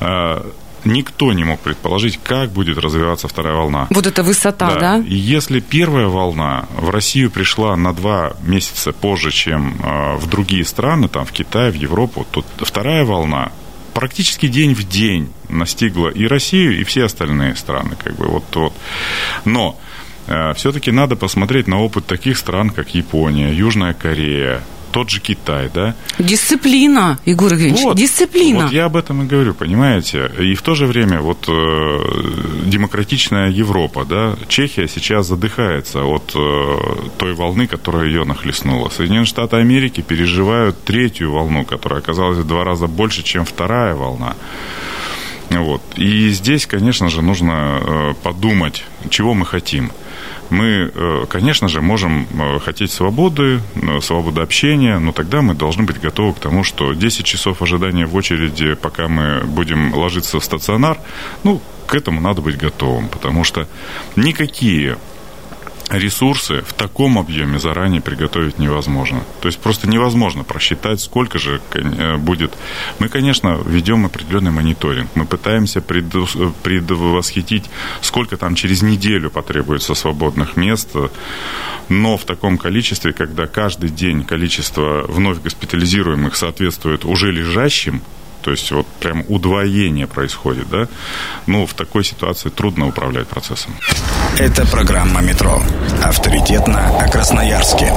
А, 0.00 0.46
никто 0.84 1.32
не 1.32 1.44
мог 1.44 1.60
предположить, 1.60 2.18
как 2.22 2.50
будет 2.50 2.78
развиваться 2.78 3.28
вторая 3.28 3.54
волна. 3.54 3.86
Вот 3.90 4.06
эта 4.06 4.22
высота, 4.22 4.74
да? 4.74 4.80
да? 4.80 5.04
И 5.06 5.14
если 5.14 5.60
первая 5.60 6.06
волна 6.06 6.66
в 6.76 6.90
Россию 6.90 7.30
пришла 7.30 7.76
на 7.76 7.92
два 7.92 8.34
месяца 8.42 8.92
позже, 8.92 9.30
чем 9.30 9.76
э, 9.82 10.16
в 10.16 10.28
другие 10.28 10.64
страны, 10.64 11.08
там 11.08 11.24
в 11.24 11.32
Китай, 11.32 11.70
в 11.70 11.74
Европу, 11.74 12.26
то 12.30 12.44
вторая 12.58 13.04
волна 13.04 13.52
практически 13.94 14.48
день 14.48 14.74
в 14.74 14.86
день 14.86 15.32
настигла 15.48 16.08
и 16.08 16.26
Россию, 16.26 16.78
и 16.78 16.84
все 16.84 17.04
остальные 17.04 17.56
страны. 17.56 17.96
Как 18.02 18.16
бы, 18.16 18.26
вот, 18.26 18.44
вот. 18.54 18.72
Но 19.44 19.78
э, 20.26 20.52
все-таки 20.54 20.90
надо 20.90 21.16
посмотреть 21.16 21.68
на 21.68 21.80
опыт 21.80 22.06
таких 22.06 22.36
стран, 22.36 22.70
как 22.70 22.94
Япония, 22.94 23.52
Южная 23.52 23.94
Корея, 23.94 24.62
тот 24.94 25.10
же 25.10 25.20
Китай, 25.20 25.68
да? 25.74 25.96
Дисциплина, 26.20 27.18
Егор 27.24 27.52
Евгеньевич, 27.52 27.82
вот, 27.82 27.96
дисциплина. 27.96 28.62
Вот 28.62 28.72
я 28.72 28.84
об 28.84 28.96
этом 28.96 29.22
и 29.22 29.26
говорю, 29.26 29.52
понимаете? 29.52 30.30
И 30.38 30.54
в 30.54 30.62
то 30.62 30.76
же 30.76 30.86
время 30.86 31.20
вот 31.20 31.48
э, 31.48 31.98
демократичная 32.66 33.50
Европа, 33.50 34.04
да, 34.04 34.36
Чехия 34.46 34.86
сейчас 34.86 35.26
задыхается 35.26 36.04
от 36.04 36.32
э, 36.36 37.08
той 37.18 37.34
волны, 37.34 37.66
которая 37.66 38.06
ее 38.06 38.24
нахлестнула. 38.24 38.88
Соединенные 38.88 39.26
Штаты 39.26 39.56
Америки 39.56 40.00
переживают 40.00 40.84
третью 40.84 41.32
волну, 41.32 41.64
которая 41.64 41.98
оказалась 41.98 42.38
в 42.38 42.46
два 42.46 42.62
раза 42.62 42.86
больше, 42.86 43.24
чем 43.24 43.44
вторая 43.44 43.96
волна. 43.96 44.36
Вот. 45.50 45.82
И 45.96 46.30
здесь, 46.30 46.66
конечно 46.66 47.08
же, 47.08 47.22
нужно 47.22 47.80
э, 47.80 48.14
подумать, 48.22 48.84
чего 49.10 49.34
мы 49.34 49.46
хотим 49.46 49.90
мы, 50.50 50.90
э, 50.94 51.24
конечно 51.28 51.68
же, 51.68 51.80
можем 51.80 52.26
э, 52.32 52.58
хотеть 52.60 52.92
свободы, 52.92 53.60
свободы 54.00 54.40
общения, 54.40 54.98
но 54.98 55.12
тогда 55.12 55.42
мы 55.42 55.54
должны 55.54 55.84
быть 55.84 56.00
готовы 56.00 56.34
к 56.34 56.38
тому, 56.38 56.64
что 56.64 56.92
10 56.92 57.24
часов 57.24 57.62
ожидания 57.62 58.06
в 58.06 58.14
очереди, 58.14 58.74
пока 58.74 59.08
мы 59.08 59.42
будем 59.44 59.94
ложиться 59.94 60.38
в 60.38 60.44
стационар, 60.44 60.98
ну, 61.42 61.60
к 61.86 61.94
этому 61.94 62.20
надо 62.20 62.40
быть 62.40 62.56
готовым, 62.56 63.08
потому 63.08 63.44
что 63.44 63.66
никакие 64.16 64.96
ресурсы 65.90 66.62
в 66.62 66.72
таком 66.72 67.18
объеме 67.18 67.58
заранее 67.58 68.00
приготовить 68.00 68.58
невозможно. 68.58 69.22
То 69.40 69.48
есть 69.48 69.58
просто 69.60 69.88
невозможно 69.88 70.44
просчитать, 70.44 71.00
сколько 71.00 71.38
же 71.38 71.60
э, 71.72 72.16
будет. 72.16 72.52
Мы, 72.98 73.08
конечно, 73.08 73.60
ведем 73.66 74.06
определенный 74.06 74.50
мониторинг. 74.50 75.10
Мы 75.14 75.24
пытаемся 75.26 75.80
предвосхитить, 75.80 77.70
сколько 78.00 78.36
там 78.36 78.54
через 78.54 78.82
неделю 78.82 79.30
потребуется 79.30 79.94
свободных 79.94 80.56
мест, 80.56 80.90
но 81.88 82.16
в 82.16 82.24
таком 82.24 82.58
количестве, 82.58 83.12
когда 83.12 83.46
каждый 83.46 83.90
день 83.90 84.24
количество 84.24 85.04
вновь 85.06 85.40
госпитализируемых 85.40 86.36
соответствует 86.36 87.04
уже 87.04 87.30
лежащим, 87.30 88.02
то 88.44 88.50
есть 88.50 88.70
вот 88.72 88.86
прям 89.00 89.24
удвоение 89.28 90.06
происходит, 90.06 90.68
да, 90.68 90.86
ну, 91.46 91.66
в 91.66 91.72
такой 91.72 92.04
ситуации 92.04 92.50
трудно 92.50 92.86
управлять 92.86 93.26
процессом. 93.26 93.74
Это 94.38 94.66
программа 94.66 95.22
«Метро». 95.22 95.62
Авторитетно 96.02 96.98
о 97.00 97.08
Красноярске. 97.08 97.90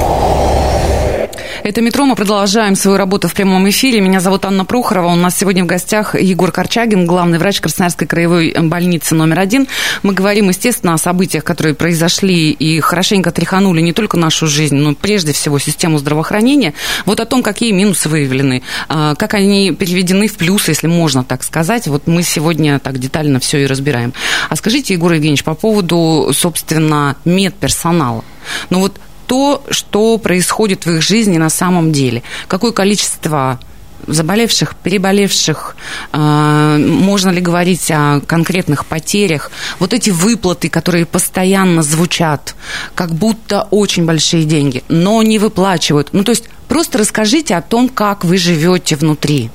Это 1.68 1.82
«Метро». 1.82 2.06
Мы 2.06 2.16
продолжаем 2.16 2.74
свою 2.76 2.96
работу 2.96 3.28
в 3.28 3.34
прямом 3.34 3.68
эфире. 3.68 4.00
Меня 4.00 4.20
зовут 4.20 4.46
Анна 4.46 4.64
Прохорова. 4.64 5.08
У 5.08 5.16
нас 5.16 5.36
сегодня 5.36 5.64
в 5.64 5.66
гостях 5.66 6.18
Егор 6.18 6.50
Корчагин, 6.50 7.04
главный 7.04 7.36
врач 7.36 7.60
Красноярской 7.60 8.06
краевой 8.06 8.54
больницы 8.58 9.14
номер 9.14 9.40
один. 9.40 9.68
Мы 10.02 10.14
говорим, 10.14 10.48
естественно, 10.48 10.94
о 10.94 10.96
событиях, 10.96 11.44
которые 11.44 11.74
произошли 11.74 12.52
и 12.52 12.80
хорошенько 12.80 13.32
тряханули 13.32 13.82
не 13.82 13.92
только 13.92 14.16
нашу 14.16 14.46
жизнь, 14.46 14.76
но 14.76 14.94
прежде 14.94 15.34
всего 15.34 15.58
систему 15.58 15.98
здравоохранения. 15.98 16.72
Вот 17.04 17.20
о 17.20 17.26
том, 17.26 17.42
какие 17.42 17.72
минусы 17.72 18.08
выявлены, 18.08 18.62
а, 18.88 19.14
как 19.14 19.34
они 19.34 19.72
переведены 19.72 20.26
в 20.26 20.38
плюсы, 20.38 20.70
если 20.70 20.86
можно 20.86 21.22
так 21.22 21.42
сказать. 21.42 21.86
Вот 21.86 22.06
мы 22.06 22.22
сегодня 22.22 22.78
так 22.78 22.96
детально 22.96 23.40
все 23.40 23.58
и 23.58 23.66
разбираем. 23.66 24.14
А 24.48 24.56
скажите, 24.56 24.94
Егор 24.94 25.12
Евгеньевич, 25.12 25.44
по 25.44 25.52
поводу, 25.52 26.30
собственно, 26.32 27.16
медперсонала. 27.26 28.24
Ну 28.70 28.80
вот 28.80 28.98
то, 29.28 29.62
что 29.70 30.18
происходит 30.18 30.86
в 30.86 30.90
их 30.90 31.02
жизни 31.02 31.38
на 31.38 31.50
самом 31.50 31.92
деле. 31.92 32.22
Какое 32.48 32.72
количество 32.72 33.60
заболевших, 34.06 34.74
переболевших, 34.76 35.76
э, 36.12 36.78
можно 36.78 37.30
ли 37.30 37.40
говорить 37.40 37.90
о 37.90 38.20
конкретных 38.26 38.86
потерях, 38.86 39.50
вот 39.78 39.92
эти 39.92 40.10
выплаты, 40.10 40.70
которые 40.70 41.04
постоянно 41.04 41.82
звучат, 41.82 42.54
как 42.94 43.10
будто 43.10 43.68
очень 43.70 44.06
большие 44.06 44.44
деньги, 44.44 44.82
но 44.88 45.22
не 45.22 45.38
выплачивают. 45.38 46.08
Ну, 46.12 46.24
то 46.24 46.32
есть 46.32 46.48
просто 46.68 46.98
расскажите 46.98 47.54
о 47.54 47.62
том, 47.62 47.88
как 47.88 48.24
вы 48.24 48.38
живете 48.38 48.96
внутри. 48.96 49.50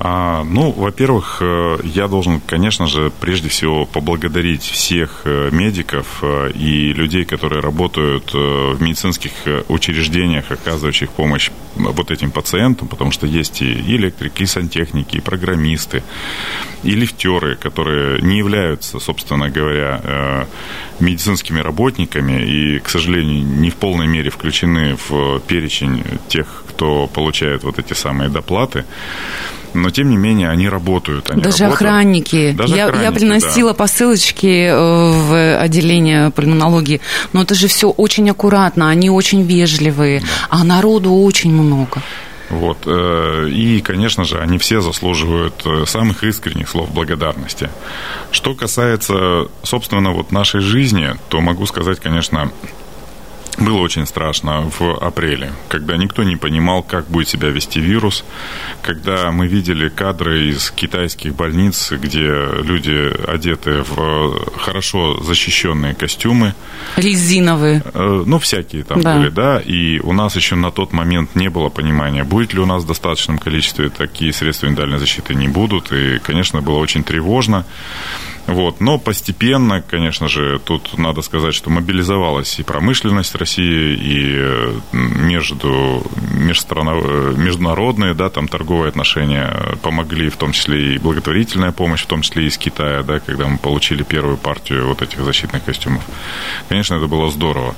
А, 0.00 0.44
ну, 0.44 0.70
во-первых, 0.70 1.38
э, 1.40 1.78
я 1.82 2.06
должен, 2.06 2.40
конечно 2.40 2.86
же, 2.86 3.10
прежде 3.20 3.48
всего 3.48 3.84
поблагодарить 3.84 4.62
всех 4.62 5.22
э, 5.24 5.50
медиков 5.50 6.20
э, 6.22 6.50
и 6.54 6.92
людей, 6.92 7.24
которые 7.24 7.60
работают 7.60 8.32
в 8.32 8.80
медицинских 8.80 9.32
учреждениях, 9.68 10.50
оказывающих 10.50 11.10
помощь 11.10 11.50
вот 11.78 12.10
этим 12.10 12.30
пациентам, 12.30 12.88
потому 12.88 13.10
что 13.10 13.26
есть 13.26 13.62
и 13.62 13.72
электрики, 13.96 14.42
и 14.42 14.46
сантехники, 14.46 15.16
и 15.16 15.20
программисты, 15.20 16.02
и 16.82 16.90
лифтеры, 16.90 17.56
которые 17.56 18.20
не 18.22 18.38
являются, 18.38 18.98
собственно 18.98 19.48
говоря, 19.48 20.46
медицинскими 21.00 21.60
работниками 21.60 22.42
и, 22.44 22.78
к 22.78 22.88
сожалению, 22.88 23.44
не 23.44 23.70
в 23.70 23.76
полной 23.76 24.06
мере 24.06 24.30
включены 24.30 24.96
в 25.08 25.40
перечень 25.40 26.02
тех, 26.28 26.64
кто 26.68 27.06
получает 27.06 27.64
вот 27.64 27.78
эти 27.78 27.94
самые 27.94 28.28
доплаты 28.28 28.84
но 29.74 29.90
тем 29.90 30.10
не 30.10 30.16
менее 30.16 30.50
они 30.50 30.68
работают. 30.68 31.30
Они 31.30 31.42
Даже 31.42 31.64
работают. 31.64 31.90
охранники. 31.90 32.52
Даже 32.52 32.76
я, 32.76 32.86
охранники, 32.86 33.04
я 33.04 33.12
приносила 33.12 33.70
да. 33.70 33.74
посылочки 33.74 34.66
э, 34.66 34.74
в 34.74 35.58
отделение 35.60 36.30
пульмонологии, 36.30 37.00
но 37.32 37.42
это 37.42 37.54
же 37.54 37.68
все 37.68 37.90
очень 37.90 38.28
аккуратно, 38.30 38.88
они 38.88 39.10
очень 39.10 39.42
вежливые, 39.42 40.20
да. 40.20 40.26
а 40.50 40.64
народу 40.64 41.12
очень 41.12 41.52
много. 41.52 41.67
Вот. 42.50 42.78
Э, 42.86 43.48
и, 43.48 43.80
конечно 43.80 44.24
же, 44.24 44.38
они 44.38 44.58
все 44.58 44.80
заслуживают 44.80 45.62
э, 45.66 45.84
самых 45.86 46.24
искренних 46.24 46.68
слов 46.68 46.90
благодарности. 46.90 47.68
Что 48.30 48.54
касается, 48.54 49.48
собственно, 49.62 50.12
вот 50.12 50.32
нашей 50.32 50.60
жизни, 50.60 51.10
то 51.28 51.40
могу 51.40 51.66
сказать, 51.66 52.00
конечно, 52.00 52.50
было 53.58 53.78
очень 53.78 54.06
страшно 54.06 54.70
в 54.78 54.96
апреле, 54.98 55.52
когда 55.68 55.96
никто 55.96 56.22
не 56.22 56.36
понимал, 56.36 56.82
как 56.82 57.08
будет 57.08 57.28
себя 57.28 57.48
вести 57.48 57.80
вирус, 57.80 58.24
когда 58.82 59.30
мы 59.32 59.46
видели 59.46 59.88
кадры 59.88 60.48
из 60.50 60.70
китайских 60.70 61.34
больниц, 61.34 61.92
где 61.92 62.28
люди 62.62 63.10
одеты 63.26 63.82
в 63.82 64.58
хорошо 64.58 65.22
защищенные 65.22 65.94
костюмы. 65.94 66.54
Резиновые. 66.96 67.82
Э, 67.94 68.22
ну, 68.24 68.38
всякие 68.38 68.84
там 68.84 69.02
да. 69.02 69.16
были, 69.16 69.30
да. 69.30 69.58
И 69.58 69.98
у 70.00 70.12
нас 70.12 70.36
еще 70.36 70.54
на 70.54 70.70
тот 70.70 70.92
момент 70.92 71.34
не 71.34 71.48
было 71.50 71.68
понимания, 71.68 72.24
будет 72.24 72.54
ли 72.54 72.60
у 72.60 72.66
нас 72.66 72.84
в 72.84 72.86
достаточном 72.86 73.38
количестве 73.38 73.88
такие 73.88 74.32
средства 74.32 74.66
индивидуальной 74.66 74.98
защиты 74.98 75.34
не 75.34 75.48
будут. 75.48 75.92
И, 75.92 76.18
конечно, 76.18 76.62
было 76.62 76.78
очень 76.78 77.02
тревожно. 77.02 77.64
Вот. 78.48 78.80
Но 78.80 78.98
постепенно, 78.98 79.82
конечно 79.82 80.26
же, 80.26 80.58
тут 80.58 80.96
надо 80.96 81.20
сказать, 81.20 81.54
что 81.54 81.68
мобилизовалась 81.68 82.58
и 82.58 82.62
промышленность 82.62 83.34
России, 83.34 83.94
и 83.94 84.80
между, 84.92 86.02
э, 86.22 87.34
международные, 87.36 88.14
да, 88.14 88.30
там 88.30 88.48
торговые 88.48 88.88
отношения 88.88 89.54
помогли, 89.82 90.30
в 90.30 90.38
том 90.38 90.52
числе 90.52 90.94
и 90.94 90.98
благотворительная 90.98 91.72
помощь, 91.72 92.04
в 92.04 92.06
том 92.06 92.22
числе 92.22 92.44
и 92.44 92.46
из 92.46 92.56
Китая, 92.56 93.02
да, 93.02 93.20
когда 93.20 93.46
мы 93.48 93.58
получили 93.58 94.02
первую 94.02 94.38
партию 94.38 94.88
вот 94.88 95.02
этих 95.02 95.20
защитных 95.20 95.62
костюмов. 95.64 96.02
Конечно, 96.70 96.94
это 96.94 97.06
было 97.06 97.30
здорово. 97.30 97.74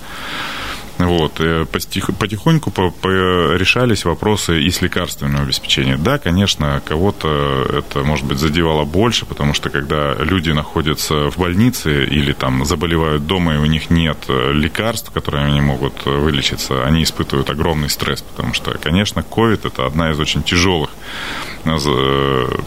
Вот. 1.07 1.41
Э, 1.41 1.65
потихоньку 1.67 2.71
решались 2.71 4.05
вопросы 4.05 4.63
и 4.63 4.71
с 4.71 4.83
лекарственным 4.83 5.43
обеспечением. 5.43 6.03
Да, 6.03 6.19
конечно, 6.19 6.83
кого-то 6.85 7.67
это, 7.73 8.03
может 8.03 8.27
быть, 8.27 8.39
задевало 8.39 8.85
больше, 8.85 9.27
потому 9.27 9.55
что 9.55 9.71
когда 9.71 10.15
люди 10.15 10.51
находятся 10.51 11.31
в 11.31 11.39
больнице 11.39 12.05
или 12.05 12.33
там 12.33 12.65
заболевают 12.65 13.27
дома, 13.27 13.55
и 13.55 13.59
у 13.59 13.67
них 13.67 13.91
нет 13.91 14.19
э, 14.29 14.53
лекарств, 14.53 15.11
которыми 15.11 15.45
они 15.45 15.61
могут 15.61 15.95
э, 16.07 16.11
вылечиться, 16.11 16.85
они 16.85 17.03
испытывают 17.03 17.51
огромный 17.51 17.89
стресс, 17.89 18.23
потому 18.23 18.55
что, 18.55 18.77
конечно, 18.79 19.21
COVID– 19.21 19.61
это 19.65 19.87
одна 19.87 20.11
из 20.11 20.19
очень 20.19 20.43
тяжелых 20.43 20.91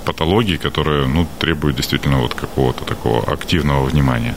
патологий, 0.05 0.57
которые 0.57 1.07
ну, 1.07 1.27
требуют 1.39 1.77
действительно 1.77 2.19
вот 2.19 2.33
какого-то 2.33 2.85
такого 2.85 3.23
активного 3.23 3.85
внимания. 3.85 4.35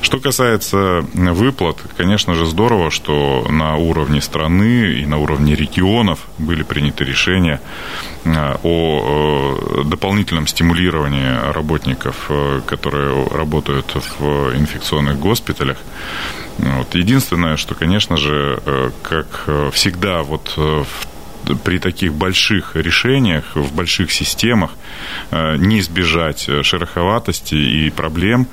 Что 0.00 0.18
касается 0.18 1.04
выплат, 1.14 1.76
конечно 1.96 2.34
же, 2.34 2.46
здорово, 2.46 2.90
что 2.90 3.46
на 3.48 3.76
уровне 3.76 4.20
страны 4.20 4.92
и 5.00 5.06
на 5.06 5.18
уровне 5.18 5.54
регионов 5.54 6.20
были 6.38 6.62
приняты 6.62 7.04
решения 7.04 7.60
э, 8.24 8.56
о 8.62 9.84
дополнительном 9.84 10.46
стимулировании 10.46 11.52
работников, 11.52 12.26
э, 12.28 12.60
которые 12.66 13.26
работают 13.28 13.94
в 14.18 14.56
инфекционных 14.56 15.18
госпиталях. 15.18 15.76
Вот. 16.58 16.94
Единственное, 16.94 17.56
что, 17.56 17.74
конечно 17.74 18.16
же, 18.16 18.60
э, 18.64 18.90
как 19.02 19.72
всегда 19.72 20.22
вот 20.22 20.52
в 20.56 21.09
при 21.56 21.78
таких 21.78 22.12
больших 22.12 22.76
решениях, 22.76 23.44
в 23.54 23.74
больших 23.74 24.12
системах 24.12 24.70
э, 25.30 25.56
не 25.56 25.80
избежать 25.80 26.48
шероховатости 26.62 27.54
и 27.54 27.90
проблем, 27.90 28.46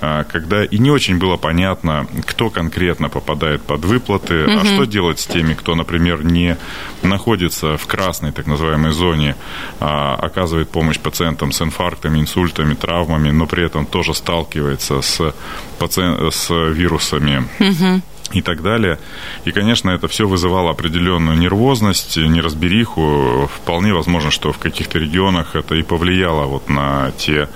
э, 0.00 0.24
когда 0.30 0.64
и 0.64 0.78
не 0.78 0.90
очень 0.90 1.18
было 1.18 1.36
понятно, 1.36 2.06
кто 2.26 2.50
конкретно 2.50 3.08
попадает 3.08 3.62
под 3.62 3.84
выплаты, 3.84 4.44
угу. 4.44 4.58
а 4.60 4.64
что 4.64 4.84
делать 4.84 5.20
с 5.20 5.26
теми, 5.26 5.54
кто, 5.54 5.74
например, 5.74 6.24
не 6.24 6.56
находится 7.02 7.76
в 7.76 7.86
красной 7.86 8.32
так 8.32 8.46
называемой 8.46 8.92
зоне, 8.92 9.36
а 9.80 10.14
оказывает 10.14 10.70
помощь 10.70 10.98
пациентам 10.98 11.52
с 11.52 11.62
инфарктами, 11.62 12.20
инсультами, 12.20 12.74
травмами, 12.74 13.30
но 13.30 13.46
при 13.46 13.64
этом 13.64 13.86
тоже 13.86 14.14
сталкивается 14.14 15.00
с, 15.02 15.34
паци... 15.78 16.02
с 16.30 16.50
вирусами. 16.50 17.48
Угу 17.58 18.02
и 18.32 18.42
так 18.42 18.62
далее. 18.62 18.98
И, 19.44 19.52
конечно, 19.52 19.90
это 19.90 20.08
все 20.08 20.26
вызывало 20.26 20.70
определенную 20.70 21.36
нервозность, 21.38 22.16
неразбериху. 22.16 23.50
Вполне 23.54 23.92
возможно, 23.92 24.30
что 24.30 24.52
в 24.52 24.58
каких-то 24.58 24.98
регионах 24.98 25.56
это 25.56 25.74
и 25.74 25.82
повлияло 25.82 26.46
вот 26.46 26.68
на 26.68 27.12
те 27.18 27.48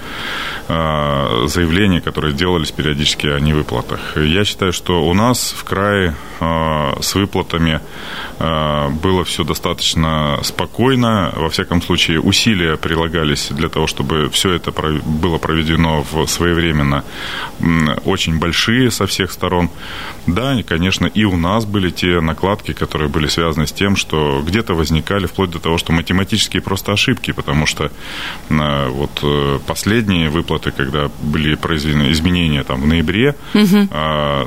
э, 0.68 1.44
заявления, 1.46 2.00
которые 2.00 2.34
делались 2.34 2.72
периодически 2.72 3.26
о 3.26 3.40
невыплатах. 3.40 4.16
Я 4.16 4.44
считаю, 4.44 4.72
что 4.72 5.04
у 5.04 5.14
нас 5.14 5.54
в 5.56 5.64
крае 5.64 6.14
э, 6.40 7.00
с 7.00 7.14
выплатами 7.14 7.80
э, 8.38 8.88
было 8.88 9.24
все 9.24 9.44
достаточно 9.44 10.40
спокойно. 10.42 11.32
Во 11.36 11.48
всяком 11.50 11.82
случае, 11.82 12.20
усилия 12.20 12.76
прилагались 12.76 13.48
для 13.50 13.68
того, 13.68 13.86
чтобы 13.86 14.28
все 14.30 14.52
это 14.52 14.72
было 14.72 15.38
проведено 15.38 16.04
в 16.10 16.26
своевременно 16.26 17.04
очень 18.04 18.38
большие 18.38 18.90
со 18.90 19.06
всех 19.06 19.30
сторон. 19.32 19.70
Да, 20.26 20.54
конечно, 20.66 21.06
и 21.06 21.24
у 21.24 21.36
нас 21.36 21.64
были 21.64 21.90
те 21.90 22.20
накладки, 22.20 22.72
которые 22.72 23.08
были 23.08 23.26
связаны 23.26 23.66
с 23.66 23.72
тем, 23.72 23.96
что 23.96 24.42
где-то 24.46 24.74
возникали 24.74 25.26
вплоть 25.26 25.50
до 25.50 25.58
того, 25.58 25.78
что 25.78 25.92
математические 25.92 26.62
просто 26.62 26.92
ошибки, 26.92 27.32
потому 27.32 27.66
что 27.66 27.90
э, 28.48 28.88
вот 28.88 29.20
э, 29.22 29.58
последние 29.66 30.30
выплаты, 30.30 30.70
когда 30.70 31.10
были 31.22 31.54
произведены 31.54 32.10
изменения 32.12 32.62
там 32.64 32.82
в 32.82 32.86
ноябре, 32.86 33.36
угу. 33.54 33.88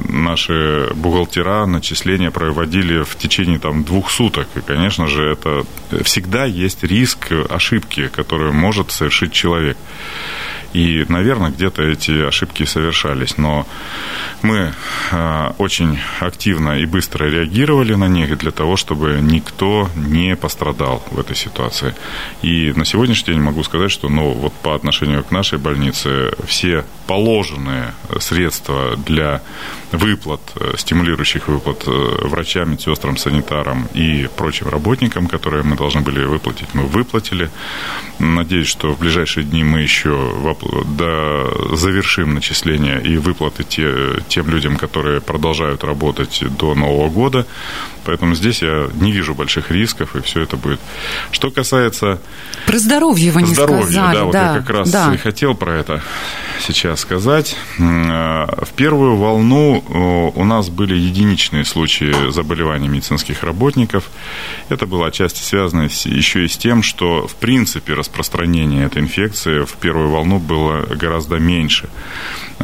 наши 0.10 0.90
бухгалтера 0.96 1.66
начисления 1.66 2.32
проводили 2.32 3.04
в 3.04 3.16
течение 3.16 3.60
там 3.60 3.84
двух 3.84 4.12
суток. 4.12 4.48
И, 4.56 4.62
конечно 4.62 5.08
же, 5.08 5.32
это 5.32 5.66
всегда 6.04 6.46
есть 6.46 6.84
риск 6.84 7.32
ошибки, 7.50 8.08
которую 8.08 8.54
может 8.54 8.92
совершить 8.92 9.32
человек. 9.32 9.78
И, 10.78 11.06
наверное, 11.10 11.50
где-то 11.50 11.82
эти 11.82 12.28
ошибки 12.28 12.64
совершались. 12.66 13.40
Но 13.40 13.66
мы 14.44 14.74
э, 15.12 15.52
очень 15.58 15.98
активно 16.20 16.78
и 16.78 16.86
быстро 16.86 17.26
реагировали 17.26 17.96
на 17.96 18.08
них 18.08 18.38
для 18.38 18.52
того, 18.52 18.78
чтобы 18.78 19.18
никто 19.20 19.90
не 19.96 20.36
пострадал 20.36 21.04
в 21.10 21.20
этой 21.20 21.36
ситуации. 21.36 21.96
И 22.44 22.74
на 22.76 22.86
сегодняшний 22.86 23.34
день 23.34 23.42
могу 23.42 23.64
сказать, 23.64 23.90
что 23.90 24.08
ну, 24.08 24.34
вот 24.34 24.54
по 24.54 24.76
отношению 24.76 25.24
к 25.24 25.32
нашей 25.32 25.58
больнице 25.58 26.34
все 26.46 26.86
положенные 27.08 27.94
средства 28.20 28.96
для 28.98 29.42
выплат, 29.92 30.42
э, 30.56 30.74
стимулирующих 30.78 31.48
выплат 31.48 31.84
э, 31.88 32.28
врачам, 32.28 32.72
медсестрам, 32.72 33.18
санитарам 33.18 33.88
и 33.96 34.30
прочим 34.38 34.68
работникам, 34.70 35.28
которые 35.28 35.64
мы 35.64 35.76
должны 35.76 36.02
были 36.02 36.24
выплатить, 36.26 36.68
мы 36.74 36.84
выплатили. 36.84 37.50
Надеюсь, 38.20 38.68
что 38.68 38.94
в 38.94 39.00
ближайшие 39.00 39.44
дни 39.44 39.64
мы 39.64 39.82
еще 39.82 40.12
до, 40.86 41.76
завершим 41.76 42.34
начисление 42.34 43.02
и 43.02 43.18
выплаты 43.18 43.64
те, 43.64 44.22
тем 44.28 44.50
людям, 44.50 44.78
которые 44.78 45.22
продолжают 45.22 45.84
работать 45.84 46.44
до 46.58 46.76
Нового 46.76 47.10
года. 47.10 47.46
Поэтому 48.06 48.36
здесь 48.36 48.62
я 48.62 48.88
не 48.94 49.12
вижу 49.12 49.34
больших 49.34 49.72
рисков, 49.72 50.16
и 50.16 50.22
все 50.22 50.42
это 50.42 50.58
будет. 50.58 50.80
Что 51.32 51.52
касается... 51.52 52.20
Про 52.66 52.80
здоровье 52.80 53.32
вы 53.32 53.42
не 53.44 53.54
здоровье, 53.54 53.84
сказали. 53.84 54.16
Да, 54.16 54.24
вот 54.24 54.32
да, 54.32 54.54
я 54.54 54.60
как 54.60 54.70
раз 54.70 54.92
да. 54.92 55.14
и 55.14 55.18
хотел 55.18 55.56
про 55.56 55.78
это 55.78 56.02
сейчас 56.60 57.02
сказать. 57.02 57.56
Э, 57.80 58.46
в 58.64 58.74
первую 58.76 59.16
волну 59.16 59.84
э, 59.88 60.40
у 60.40 60.44
нас 60.44 60.70
были 60.70 60.96
единичные 60.96 61.66
случаи 61.66 62.30
заболеваний 62.32 62.88
медицинских 62.88 63.44
работников. 63.44 64.10
Это 64.70 64.86
было 64.86 65.08
отчасти 65.08 65.42
связано 65.42 65.84
еще 66.06 66.46
и 66.46 66.48
с 66.48 66.58
тем, 66.58 66.84
что 66.84 67.28
в 67.28 67.36
принципе 67.36 67.94
распространение 67.94 68.86
этой 68.86 69.02
инфекции 69.02 69.64
в 69.66 69.74
первую 69.74 70.10
волну 70.10 70.40
было 70.40 70.82
гораздо 70.82 71.38
меньше. 71.38 71.90
Э, 72.60 72.64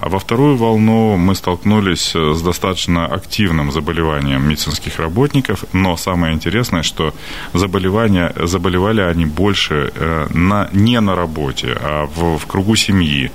а 0.00 0.08
во 0.08 0.18
вторую 0.18 0.56
волну 0.56 1.16
мы 1.16 1.34
столкнулись 1.34 2.14
с 2.14 2.42
достаточно 2.42 3.06
активным 3.06 3.72
заболеванием 3.72 4.48
медицинских 4.48 4.98
работников, 4.98 5.64
но 5.72 5.96
самое 5.96 6.34
интересное, 6.34 6.82
что 6.82 7.14
заболевания, 7.52 8.32
заболевали 8.36 9.02
они 9.02 9.26
больше 9.26 9.92
э, 9.94 10.28
на, 10.32 10.68
не 10.72 11.00
на 11.00 11.14
работе, 11.14 11.76
а 11.80 12.06
в, 12.06 12.38
в 12.38 12.46
кругу 12.46 12.76
семьи, 12.76 13.30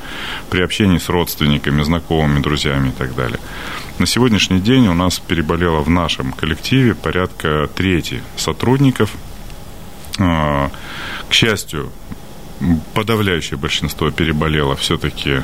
при 0.49 0.63
общении 0.63 0.97
с 0.97 1.09
родственниками, 1.09 1.83
знакомыми, 1.83 2.39
друзьями 2.41 2.89
и 2.89 2.91
так 2.91 3.15
далее. 3.15 3.39
На 3.99 4.05
сегодняшний 4.05 4.59
день 4.59 4.87
у 4.87 4.93
нас 4.93 5.19
переболело 5.19 5.81
в 5.81 5.89
нашем 5.89 6.31
коллективе 6.31 6.95
порядка 6.95 7.69
трети 7.75 8.23
сотрудников. 8.35 9.11
Э, 10.17 10.69
к 11.29 11.33
счастью, 11.33 11.91
подавляющее 12.93 13.57
большинство 13.57 14.11
переболело 14.11 14.75
все-таки 14.75 15.41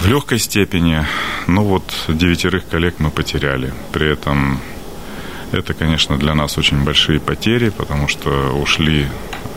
в 0.00 0.06
легкой 0.06 0.38
степени. 0.38 1.06
Ну 1.46 1.64
вот 1.64 1.84
девятерых 2.08 2.68
коллег 2.68 2.96
мы 2.98 3.10
потеряли. 3.10 3.72
При 3.92 4.10
этом 4.10 4.60
это, 5.52 5.74
конечно, 5.74 6.16
для 6.16 6.34
нас 6.34 6.58
очень 6.58 6.84
большие 6.84 7.20
потери, 7.20 7.70
потому 7.70 8.08
что 8.08 8.52
ушли 8.52 9.08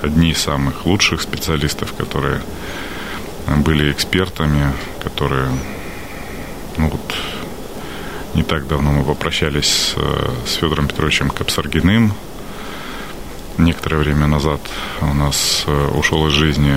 одни 0.01 0.31
из 0.31 0.39
самых 0.39 0.85
лучших 0.85 1.21
специалистов, 1.21 1.93
которые 1.93 2.41
были 3.47 3.91
экспертами, 3.91 4.73
которые 5.03 5.49
ну, 6.77 6.89
вот, 6.89 7.15
Не 8.33 8.43
так 8.43 8.67
давно 8.67 8.91
мы 8.91 9.03
попрощались 9.03 9.67
с, 9.67 9.95
с 10.47 10.55
Федором 10.55 10.87
Петровичем 10.87 11.29
Капсаргиным. 11.29 12.13
Некоторое 13.57 13.97
время 13.97 14.27
назад 14.27 14.59
у 15.01 15.13
нас 15.13 15.65
ушел 15.93 16.27
из 16.27 16.33
жизни 16.33 16.75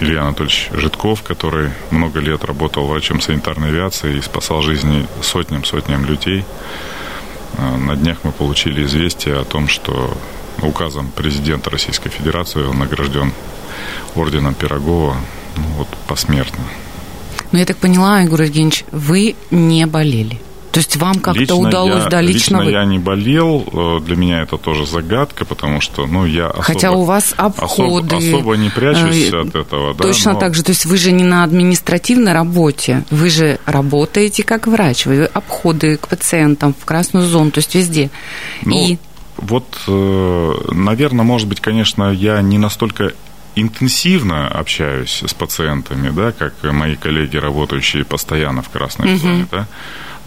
Илья 0.00 0.22
Анатольевич 0.22 0.70
Житков, 0.72 1.22
который 1.22 1.70
много 1.90 2.20
лет 2.20 2.44
работал 2.44 2.86
врачом 2.86 3.20
санитарной 3.20 3.68
авиации 3.68 4.16
и 4.16 4.22
спасал 4.22 4.62
жизни 4.62 5.06
сотням-сотням 5.22 6.04
людей. 6.04 6.44
На 7.58 7.96
днях 7.96 8.18
мы 8.22 8.32
получили 8.32 8.84
известие 8.84 9.38
о 9.38 9.44
том, 9.44 9.68
что 9.68 10.16
указом 10.62 11.10
президента 11.10 11.70
Российской 11.70 12.10
Федерации 12.10 12.64
он 12.64 12.78
награжден 12.78 13.32
орденом 14.14 14.54
Пирогова 14.54 15.16
ну, 15.56 15.62
вот, 15.76 15.88
посмертно. 16.08 16.64
Ну, 17.52 17.58
я 17.58 17.66
так 17.66 17.76
поняла, 17.76 18.20
Егор 18.20 18.42
Евгеньевич, 18.42 18.84
вы 18.90 19.36
не 19.50 19.86
болели? 19.86 20.40
То 20.74 20.80
есть 20.80 20.96
вам 20.96 21.20
как-то 21.20 21.54
удалось, 21.54 22.02
я, 22.02 22.08
да, 22.08 22.20
лично, 22.20 22.56
лично 22.58 22.64
вы... 22.64 22.70
я 22.72 22.84
не 22.84 22.98
болел, 22.98 23.64
э, 23.72 24.00
для 24.04 24.16
меня 24.16 24.42
это 24.42 24.58
тоже 24.58 24.86
загадка, 24.86 25.44
потому 25.44 25.80
что, 25.80 26.04
ну, 26.06 26.26
я 26.26 26.48
особо, 26.48 26.62
Хотя 26.64 26.90
у 26.90 27.04
вас 27.04 27.32
обходы... 27.36 28.16
Особо, 28.16 28.36
особо 28.36 28.56
не 28.56 28.70
прячусь 28.70 29.32
э, 29.32 29.40
от 29.40 29.54
этого, 29.54 29.94
да. 29.94 30.02
Точно 30.02 30.32
но... 30.32 30.40
так 30.40 30.56
же, 30.56 30.64
то 30.64 30.70
есть 30.72 30.84
вы 30.84 30.96
же 30.96 31.12
не 31.12 31.22
на 31.22 31.44
административной 31.44 32.32
работе, 32.32 33.04
вы 33.10 33.30
же 33.30 33.60
работаете 33.66 34.42
как 34.42 34.66
врач, 34.66 35.06
вы 35.06 35.26
обходы 35.26 35.96
к 35.96 36.08
пациентам 36.08 36.74
в 36.74 36.84
красную 36.84 37.28
зону, 37.28 37.52
то 37.52 37.58
есть 37.58 37.72
везде. 37.76 38.10
Ну, 38.62 38.74
И 38.76 38.98
вот, 39.36 39.78
э, 39.86 40.52
наверное, 40.72 41.24
может 41.24 41.46
быть, 41.46 41.60
конечно, 41.60 42.10
я 42.10 42.42
не 42.42 42.58
настолько 42.58 43.12
интенсивно 43.54 44.48
общаюсь 44.48 45.22
с 45.24 45.34
пациентами, 45.34 46.10
да, 46.10 46.32
как 46.32 46.54
мои 46.64 46.96
коллеги, 46.96 47.36
работающие 47.36 48.04
постоянно 48.04 48.62
в 48.62 48.70
красной 48.70 49.10
Мгм. 49.10 49.18
зоне, 49.18 49.46
да. 49.52 49.66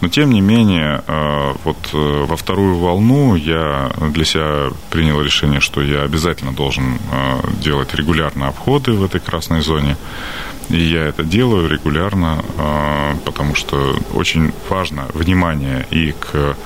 Но 0.00 0.08
тем 0.08 0.30
не 0.30 0.40
менее, 0.40 1.02
э, 1.06 1.54
вот 1.64 1.76
э, 1.92 2.24
во 2.24 2.36
вторую 2.36 2.76
волну 2.76 3.34
я 3.34 3.90
для 4.12 4.24
себя 4.24 4.70
принял 4.90 5.20
решение, 5.20 5.60
что 5.60 5.82
я 5.82 6.02
обязательно 6.02 6.52
должен 6.52 6.98
э, 7.10 7.40
делать 7.60 7.94
регулярно 7.94 8.48
обходы 8.48 8.92
в 8.92 9.04
этой 9.04 9.20
красной 9.20 9.60
зоне. 9.60 9.96
И 10.68 10.76
я 10.76 11.06
это 11.06 11.24
делаю 11.24 11.66
регулярно, 11.66 12.44
потому 13.24 13.54
что 13.54 13.96
очень 14.12 14.52
важно 14.68 15.06
внимание 15.14 15.86
и 15.90 16.12
к 16.12 16.56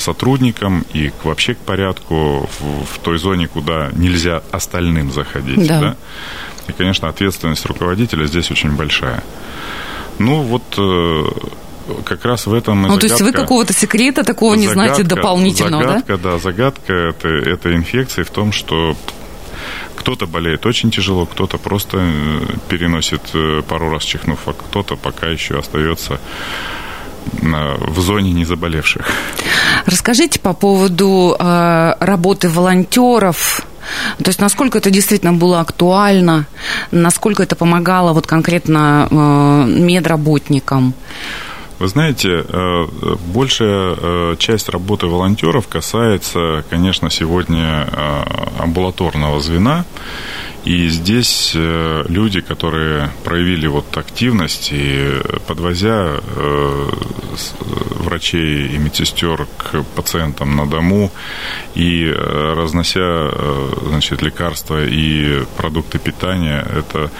сотрудникам, 0.00 0.84
и 0.92 1.10
к, 1.10 1.24
вообще 1.24 1.54
к 1.54 1.58
порядку 1.58 2.50
в, 2.58 2.84
в 2.84 2.98
той 3.04 3.18
зоне, 3.18 3.46
куда 3.46 3.90
нельзя 3.92 4.42
остальным 4.50 5.12
заходить. 5.12 5.64
Да. 5.68 5.80
да. 5.80 5.96
И, 6.66 6.72
конечно, 6.72 7.08
ответственность 7.08 7.64
руководителя 7.66 8.26
здесь 8.26 8.50
очень 8.50 8.72
большая. 8.72 9.22
Ну, 10.18 10.42
вот 10.42 10.64
как 12.04 12.24
раз 12.24 12.46
в 12.46 12.54
этом 12.54 12.82
ну, 12.82 12.98
то 12.98 13.06
есть 13.06 13.20
вы 13.20 13.30
загадка- 13.30 13.42
какого-то 13.42 13.72
секрета 13.72 14.24
такого 14.24 14.54
не 14.54 14.68
знаете 14.68 15.02
загадка- 15.02 15.16
дополнительного, 15.16 15.82
да? 15.82 15.88
загадка, 15.88 16.18
да? 16.18 16.38
загадка 16.38 16.92
этой, 16.92 17.52
этой 17.52 17.76
инфекции 17.76 18.22
в 18.22 18.30
том, 18.30 18.52
что 18.52 18.96
кто-то 19.94 20.26
болеет 20.26 20.66
очень 20.66 20.90
тяжело, 20.90 21.26
кто-то 21.26 21.58
просто 21.58 21.98
э, 22.00 22.40
переносит 22.68 23.22
э, 23.34 23.62
пару 23.68 23.90
раз 23.90 24.04
чихнув, 24.04 24.38
а 24.46 24.52
кто-то 24.52 24.96
пока 24.96 25.26
еще 25.26 25.58
остается 25.58 26.20
в 27.42 28.00
зоне 28.00 28.32
незаболевших. 28.32 29.04
Расскажите 29.84 30.38
по 30.38 30.52
поводу 30.52 31.36
э, 31.38 31.92
работы 32.00 32.48
волонтеров. 32.48 33.66
То 34.18 34.28
есть 34.28 34.40
насколько 34.40 34.78
это 34.78 34.90
действительно 34.90 35.32
было 35.32 35.60
актуально, 35.60 36.46
насколько 36.90 37.42
это 37.42 37.56
помогало 37.56 38.12
вот 38.12 38.26
конкретно 38.26 39.08
э, 39.10 39.14
медработникам. 39.68 40.94
Вы 41.78 41.88
знаете, 41.88 42.42
э, 42.48 42.86
большая 43.34 43.96
э, 43.98 44.36
часть 44.38 44.70
работы 44.70 45.08
волонтеров 45.08 45.68
касается, 45.68 46.64
конечно, 46.70 47.10
сегодня 47.10 47.86
э, 47.86 48.22
амбулаторного 48.60 49.40
звена. 49.40 49.84
И 50.64 50.88
здесь 50.88 51.52
люди, 51.54 52.40
которые 52.40 53.10
проявили 53.22 53.68
вот 53.68 53.96
активность 53.96 54.70
и 54.72 55.12
подвозя 55.46 56.16
врачей 58.00 58.74
и 58.74 58.78
медсестер 58.78 59.46
к 59.58 59.84
пациентам 59.94 60.56
на 60.56 60.66
дому 60.66 61.12
и 61.76 62.12
разнося 62.12 63.30
значит, 63.86 64.22
лекарства 64.22 64.84
и 64.84 65.44
продукты 65.56 66.00
питания, 66.00 66.66
это 66.68 67.12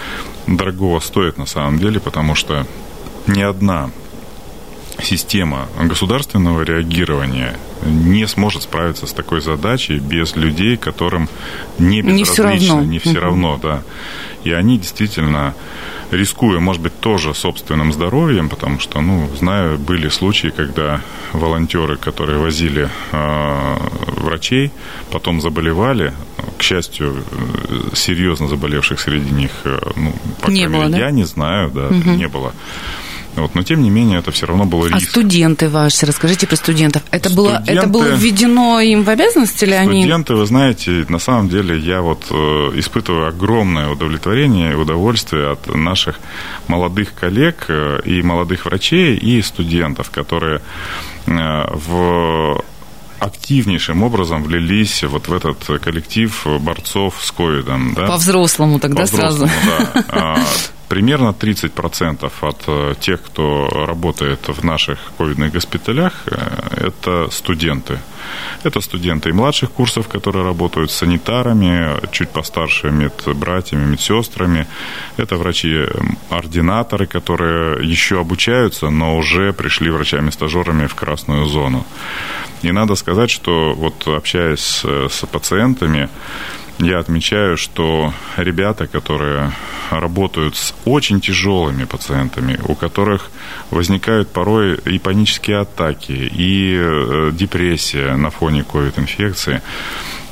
дорогого 0.45 0.99
стоит 0.99 1.37
на 1.37 1.45
самом 1.45 1.79
деле, 1.79 2.01
потому 2.01 2.35
что 2.35 2.67
ни 3.27 3.41
одна 3.41 3.91
система 5.01 5.67
государственного 5.79 6.63
реагирования 6.63 7.55
не 7.85 8.27
сможет 8.27 8.63
справиться 8.63 9.05
с 9.05 9.13
такой 9.13 9.41
задачей 9.41 9.99
без 9.99 10.35
людей, 10.35 10.77
которым 10.77 11.29
не 11.79 12.01
Не 12.01 12.23
всё 12.23 12.43
безразлично, 12.43 12.75
равно. 12.75 12.91
не 12.91 12.99
все 12.99 13.11
Мгм. 13.11 13.19
равно, 13.21 13.59
да. 13.61 13.81
И 14.43 14.51
они 14.51 14.77
действительно, 14.77 15.53
рискуя, 16.11 16.59
может 16.59 16.81
быть, 16.81 16.99
тоже 16.99 17.33
собственным 17.33 17.91
здоровьем, 17.93 18.49
потому 18.49 18.79
что, 18.79 19.01
ну, 19.01 19.29
знаю, 19.39 19.77
были 19.77 20.09
случаи, 20.09 20.47
когда 20.55 21.01
волонтеры, 21.33 21.97
которые 21.97 22.39
возили 22.39 22.89
э, 23.11 23.77
врачей, 24.17 24.71
потом 25.11 25.41
заболевали, 25.41 26.13
к 26.57 26.63
счастью, 26.63 27.23
э, 27.31 27.95
серьезно 27.95 28.47
заболевших 28.47 28.99
среди 28.99 29.29
них, 29.31 29.51
э, 29.65 29.77
ну, 29.95 30.13
по 30.41 30.49
Не 30.49 30.61
крайней 30.61 30.67
было, 30.67 30.83
мере, 30.85 30.91
да? 30.93 30.97
я 31.05 31.11
не 31.11 31.23
знаю, 31.25 31.69
да, 31.71 31.87
Мгм. 31.89 32.17
не 32.17 32.27
было. 32.27 32.53
Вот, 33.37 33.55
но 33.55 33.63
тем 33.63 33.81
не 33.83 33.89
менее 33.89 34.19
это 34.19 34.31
все 34.31 34.45
равно 34.47 34.65
был 34.65 34.83
А 34.85 34.89
риск. 34.89 35.09
студенты 35.11 35.69
ваши, 35.69 36.05
расскажите 36.05 36.47
про 36.47 36.55
студентов. 36.55 37.03
Это 37.11 37.29
было, 37.29 37.61
это 37.65 37.81
Студенты- 37.83 37.87
было 37.89 38.03
введено 38.15 38.79
им 38.81 39.03
в 39.03 39.09
обязанность 39.09 39.61
или 39.63 39.73
они... 39.73 40.01
Студенты, 40.01 40.33
вы 40.35 40.45
знаете, 40.45 41.05
на 41.07 41.19
самом 41.19 41.47
деле 41.49 41.77
я 41.77 42.01
вот 42.01 42.25
э, 42.31 42.35
испытываю 42.75 43.27
огромное 43.27 43.89
удовлетворение 43.89 44.71
и 44.71 44.75
удовольствие 44.75 45.51
от 45.51 45.67
наших 45.75 46.19
молодых 46.67 47.13
коллег 47.13 47.65
э, 47.69 47.99
и 48.05 48.21
молодых 48.21 48.65
врачей 48.65 49.15
и 49.15 49.41
студентов, 49.41 50.09
которые 50.09 50.61
э, 51.27 51.31
в 51.73 52.61
активнейшим 53.19 54.03
образом 54.03 54.43
влились 54.43 55.03
вот 55.03 55.27
в 55.27 55.33
этот 55.33 55.63
коллектив 55.81 56.45
борцов 56.59 57.15
с 57.23 57.31
ковидом. 57.31 57.93
Да? 57.95 58.07
По-взрослому 58.07 58.79
тогда 58.79 59.05
сразу. 59.07 59.47
По-взрослому, 59.47 60.05
да. 60.11 60.37
Примерно 60.89 61.33
30% 61.33 62.31
от 62.41 62.63
э, 62.67 62.95
тех, 62.99 63.21
кто 63.21 63.85
работает 63.85 64.47
в 64.47 64.63
наших 64.63 64.99
ковидных 65.17 65.51
госпиталях, 65.51 66.13
э, 66.27 66.87
это 66.87 67.29
студенты. 67.29 67.99
Это 68.63 68.79
студенты 68.81 69.29
и 69.29 69.33
младших 69.33 69.71
курсов, 69.71 70.07
которые 70.07 70.45
работают 70.45 70.89
с 70.89 70.95
санитарами, 70.95 71.99
чуть 72.11 72.29
постарше 72.29 72.91
медбратьями, 72.91 73.85
медсестрами. 73.85 74.65
Это 75.17 75.35
врачи-ординаторы, 75.35 77.05
которые 77.05 77.91
еще 77.91 78.21
обучаются, 78.21 78.89
но 78.89 79.17
уже 79.17 79.51
пришли 79.51 79.89
врачами-стажерами 79.89 80.87
в 80.87 80.95
красную 80.95 81.45
зону. 81.45 81.85
И 82.61 82.71
надо 82.71 82.95
сказать, 82.95 83.29
что 83.29 83.73
вот 83.75 84.07
общаясь 84.07 84.59
с, 84.61 84.85
с 85.09 85.25
пациентами, 85.27 86.09
я 86.79 86.99
отмечаю, 86.99 87.57
что 87.57 88.13
ребята, 88.37 88.87
которые 88.87 89.51
работают 89.89 90.55
с 90.55 90.75
очень 90.85 91.21
тяжелыми 91.21 91.85
пациентами, 91.85 92.59
у 92.67 92.75
которых 92.75 93.31
возникают 93.71 94.29
порой 94.29 94.75
и 94.75 94.99
панические 94.99 95.59
атаки, 95.59 96.11
и 96.11 96.77
э, 96.77 97.31
депрессия 97.33 98.15
на 98.15 98.29
фоне 98.29 98.63
ковид-инфекции, 98.63 99.61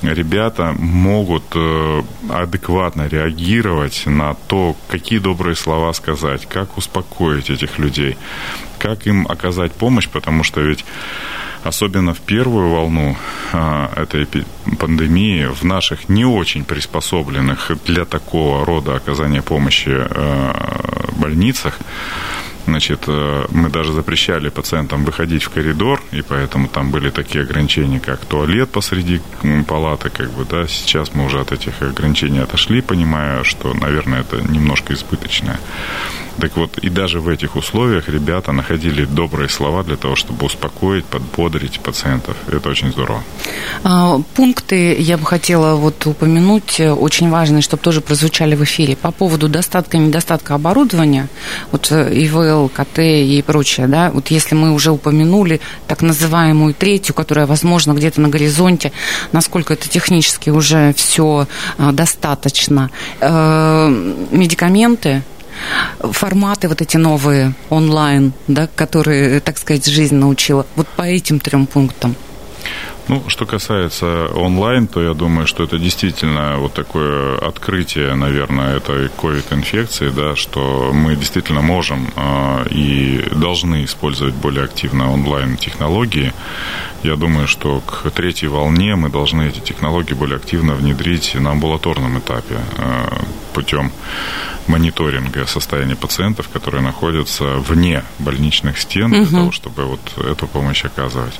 ребята 0.03 0.75
могут 0.77 1.45
э, 1.55 2.03
адекватно 2.29 3.08
реагировать 3.08 4.03
на 4.05 4.36
то, 4.47 4.75
какие 4.88 5.19
добрые 5.19 5.55
слова 5.55 5.93
сказать, 5.93 6.45
как 6.45 6.77
успокоить 6.77 7.49
этих 7.49 7.79
людей, 7.79 8.17
как 8.77 9.08
им 9.08 9.25
оказать 9.27 9.71
помощь, 9.71 10.08
потому 10.10 10.43
что 10.43 10.62
ведь 10.62 10.86
особенно 11.65 12.13
в 12.13 12.19
первую 12.19 12.69
волну 12.69 13.17
а, 13.54 13.91
этой 13.95 14.28
пандемии 14.80 15.45
в 15.45 15.63
наших 15.63 16.10
не 16.10 16.25
очень 16.25 16.63
приспособленных 16.63 17.71
для 17.86 18.06
такого 18.06 18.65
рода 18.65 18.95
оказания 18.95 19.41
помощи 19.41 19.89
а, 19.89 21.12
больницах, 21.17 21.80
Значит, 22.67 23.04
э, 23.08 23.45
мы 23.51 23.69
даже 23.69 23.93
запрещали 23.93 24.49
пациентам 24.49 25.06
выходить 25.06 25.43
в 25.43 25.49
коридор, 25.49 26.01
и 26.12 26.23
поэтому 26.23 26.67
там 26.67 26.89
были 26.89 27.12
такие 27.12 27.43
ограничения, 27.43 27.99
как 27.99 28.25
туалет 28.25 28.71
посреди 28.71 29.21
палаты, 29.67 30.10
как 30.10 30.32
бы, 30.32 30.45
да, 30.45 30.67
сейчас 30.67 31.13
мы 31.13 31.25
уже 31.25 31.39
от 31.39 31.51
этих 31.51 31.82
ограничений 31.84 32.39
отошли, 32.39 32.82
понимая, 32.82 33.43
что, 33.43 33.73
наверное, 33.73 34.21
это 34.21 34.41
немножко 34.41 34.93
избыточное. 34.93 35.60
Так 36.39 36.58
вот, 36.58 36.78
и 36.80 36.89
даже 36.89 37.19
в 37.19 37.30
этих 37.30 37.56
условиях 37.56 38.10
ребята 38.10 38.52
находили 38.52 39.06
добрые 39.06 39.50
слова 39.50 39.84
для 39.84 39.95
того, 39.95 40.15
чтобы 40.15 40.45
успокоить, 40.45 41.06
подбодрить 41.06 41.80
пациентов. 41.80 42.36
Это 42.48 42.69
очень 42.69 42.91
здорово. 42.91 43.24
А, 43.84 44.19
пункты 44.36 44.95
я 45.00 45.17
бы 45.17 45.26
хотела 45.26 45.76
вот 45.76 46.06
упомянуть, 46.06 46.80
э, 46.80 46.91
очень 46.91 47.30
важные, 47.30 47.62
чтобы 47.62 47.82
тоже 47.82 48.02
прозвучали 48.02 48.56
в 48.56 48.63
эфире. 48.63 48.95
По 48.95 49.12
поводу 49.12 49.48
достатка 49.48 49.98
и 49.98 50.00
недостатка 50.00 50.56
оборудования, 50.56 51.28
вот 51.71 51.91
э, 51.91 52.13
ИВЛ, 52.13 52.69
КТ 52.69 53.00
и 53.00 53.43
прочее, 53.45 53.88
да, 53.88 54.12
вот 54.12 54.28
если 54.28 54.56
мы 54.56 54.74
уже 54.74 54.91
упомянули 54.91 55.62
так 55.88 56.02
называемую 56.02 56.74
третью, 56.74 57.15
которая, 57.15 57.45
возможно, 57.45 57.93
где-то 57.93 58.19
на 58.19 58.28
горизонте, 58.28 58.91
насколько 59.32 59.74
это 59.74 59.88
технически 59.88 60.50
уже 60.50 60.93
все 60.93 61.48
э, 61.78 61.91
достаточно. 61.91 62.89
Медикаменты, 64.32 65.24
форматы 66.00 66.68
вот 66.68 66.82
эти 66.82 66.98
новые 66.98 67.54
онлайн, 67.70 68.34
да, 68.48 68.68
которые, 68.76 69.39
так 69.39 69.58
сказать, 69.58 69.86
жизнь 69.86 70.15
научила. 70.15 70.65
Вот 70.76 70.88
по 70.88 71.04
этим 71.04 71.39
трем 71.39 71.65
пунктам. 71.65 72.15
Ну, 73.08 73.24
что 73.28 73.46
касается 73.46 74.30
онлайн, 74.36 74.88
то 74.88 75.02
я 75.02 75.13
думаю, 75.13 75.46
что 75.46 75.63
это 75.63 75.78
действительно 75.78 76.58
вот 76.58 76.74
такое 76.74 77.38
открытие, 77.38 78.15
наверное, 78.15 78.78
этой 78.78 79.10
COVID-инфекции, 79.10 80.10
да, 80.10 80.36
что 80.36 80.91
мы 80.91 81.15
действительно 81.15 81.62
можем 81.62 82.08
э, 82.15 82.68
и 82.72 83.30
должны 83.36 83.86
использовать 83.86 84.34
более 84.34 84.63
активно 84.63 85.13
онлайн-технологии. 85.13 86.34
Я 87.04 87.15
думаю, 87.15 87.48
что 87.48 87.80
к 87.82 88.10
третьей 88.10 88.48
волне 88.48 88.96
мы 88.96 89.10
должны 89.10 89.44
эти 89.44 89.60
технологии 89.60 90.15
более 90.15 90.38
активно 90.38 90.74
внедрить 90.74 91.36
на 91.36 91.52
амбулаторном 91.52 92.18
этапе 92.18 92.56
э, 92.78 93.08
путем 93.54 93.91
мониторинга 94.67 95.45
состояния 95.45 95.95
пациентов, 95.95 96.49
которые 96.49 96.82
находятся 96.82 97.56
вне 97.58 98.04
больничных 98.19 98.80
стен, 98.80 99.13
угу. 99.13 99.25
для 99.25 99.39
того, 99.39 99.51
чтобы 99.51 99.86
вот 99.86 100.17
эту 100.25 100.47
помощь 100.47 100.86
оказывать. 100.86 101.39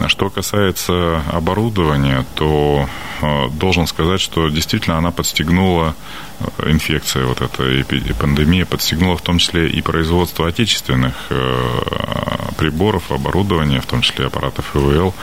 А 0.00 0.08
что 0.08 0.30
касается 0.30 1.22
оборудования, 1.32 2.24
то 2.36 2.88
э, 3.20 3.48
должен 3.50 3.88
сказать, 3.88 4.20
что 4.20 4.48
действительно 4.48 4.96
она 4.96 5.10
подстегнула 5.10 5.96
э, 6.58 6.70
инфекция, 6.70 7.26
вот 7.26 7.40
эта 7.40 7.84
пандемия 8.14 8.64
подстегнула 8.64 9.16
в 9.16 9.22
том 9.22 9.38
числе 9.38 9.68
и 9.68 9.82
производство 9.82 10.46
отечественных 10.46 11.14
э, 11.30 11.70
приборов, 12.56 13.10
оборудования, 13.10 13.80
в 13.80 13.86
том 13.86 14.02
числе 14.02 14.26
аппаратов 14.26 14.76
ИВЛ, 14.76 15.14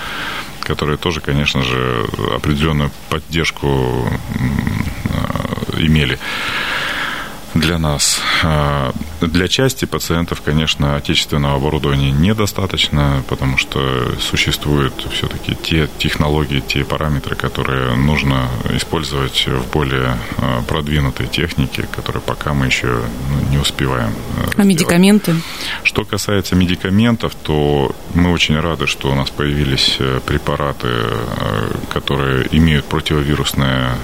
которые 0.60 0.97
тоже, 0.97 1.21
конечно 1.21 1.63
же, 1.63 2.06
определенную 2.36 2.91
поддержку 3.10 4.10
имели 5.78 6.19
для 7.56 7.80
нас. 7.80 8.20
А, 8.44 8.94
для 9.22 9.48
части 9.48 9.86
пациентов, 9.86 10.41
конечно, 10.41 10.98
отечественного 10.98 11.56
оборудования 11.56 12.12
недостаточно, 12.12 13.24
потому 13.30 13.58
что 13.58 13.80
существуют 14.20 15.08
все-таки 15.12 15.56
те 15.56 15.88
технологии, 15.98 16.60
те 16.60 16.84
параметры, 16.84 17.36
которые 17.36 17.96
нужно 17.96 18.50
использовать 18.74 19.48
в 19.48 19.72
более 19.72 20.18
а, 20.38 20.62
продвинутой 20.63 21.28
технике, 21.28 21.88
которые 21.96 22.22
пока 22.22 22.54
мы 22.54 22.65
еще 22.65 22.88
ну, 22.88 23.52
не 23.52 23.58
успеваем. 23.58 24.13
Э, 24.38 24.50
а 24.58 24.63
медикаменты? 24.63 25.36
Что 25.84 26.04
касается 26.04 26.56
медикаментов, 26.56 27.34
то 27.36 27.96
мы 28.13 28.34
очень 28.34 28.60
рады, 28.60 28.86
что 28.86 29.12
у 29.12 29.15
нас 29.15 29.30
появились 29.30 29.96
э, 30.00 30.20
препараты, 30.26 30.89
э, 30.89 31.72
которые 31.94 32.48
имеют 32.52 32.86
противовирусное 32.86 33.96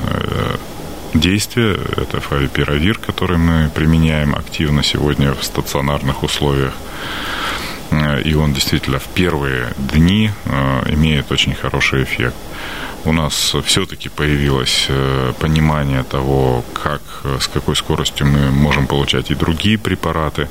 действия. 1.13 1.77
Это 1.97 2.19
фавипиравир, 2.19 2.97
который 2.97 3.37
мы 3.37 3.69
применяем 3.73 4.35
активно 4.35 4.83
сегодня 4.83 5.33
в 5.33 5.43
стационарных 5.43 6.23
условиях. 6.23 6.73
Э, 7.91 8.21
и 8.21 8.33
он 8.33 8.53
действительно 8.53 8.99
в 8.99 9.07
первые 9.07 9.73
дни 9.77 10.31
э, 10.45 10.93
имеет 10.93 11.31
очень 11.31 11.53
хороший 11.53 12.03
эффект 12.03 12.35
у 13.05 13.11
нас 13.11 13.55
все-таки 13.65 14.09
появилось 14.09 14.85
э, 14.89 15.33
понимание 15.39 16.03
того, 16.03 16.63
как, 16.73 17.01
э, 17.23 17.37
с 17.39 17.47
какой 17.47 17.75
скоростью 17.75 18.27
мы 18.27 18.51
можем 18.51 18.87
получать 18.87 19.31
и 19.31 19.35
другие 19.35 19.77
препараты. 19.77 20.47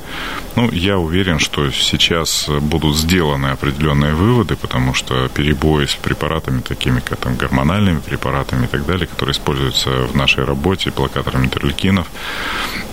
Ну, 0.55 0.69
я 0.71 0.97
уверен, 0.97 1.39
что 1.39 1.71
сейчас 1.71 2.49
будут 2.61 2.97
сделаны 2.97 3.47
определенные 3.47 4.13
выводы, 4.13 4.55
потому 4.55 4.93
что 4.93 5.29
перебои 5.29 5.85
с 5.85 5.95
препаратами, 5.95 6.59
такими 6.61 6.99
как 6.99 7.19
там, 7.19 7.37
гормональными 7.37 7.99
препаратами 7.99 8.65
и 8.65 8.67
так 8.67 8.85
далее, 8.85 9.07
которые 9.07 9.33
используются 9.33 9.89
в 9.89 10.15
нашей 10.15 10.43
работе, 10.43 10.91
блокаторами 10.91 11.45
интерлейкинов, 11.45 12.07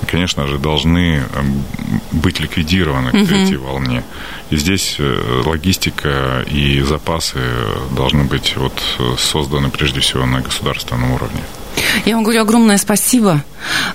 конечно 0.07 0.47
же, 0.47 0.59
должны 0.59 1.25
эм, 1.35 1.65
быть 2.13 2.41
ликвидированы 2.41 3.11
к 3.11 3.29
третьей 3.29 3.57
волне. 3.57 4.05
И 4.51 4.57
здесь 4.57 4.97
э, 4.99 5.43
логистика 5.45 6.45
и 6.47 6.81
запасы 6.81 7.41
должны 7.91 8.25
быть 8.25 8.57
вот 8.57 8.81
созданы 9.19 9.48
прежде 9.71 10.01
всего 10.01 10.27
на 10.27 10.41
государственном 10.41 11.13
уровне. 11.13 11.41
Я 12.05 12.15
вам 12.15 12.25
говорю 12.25 12.43
огромное 12.43 12.79
спасибо. 12.79 13.43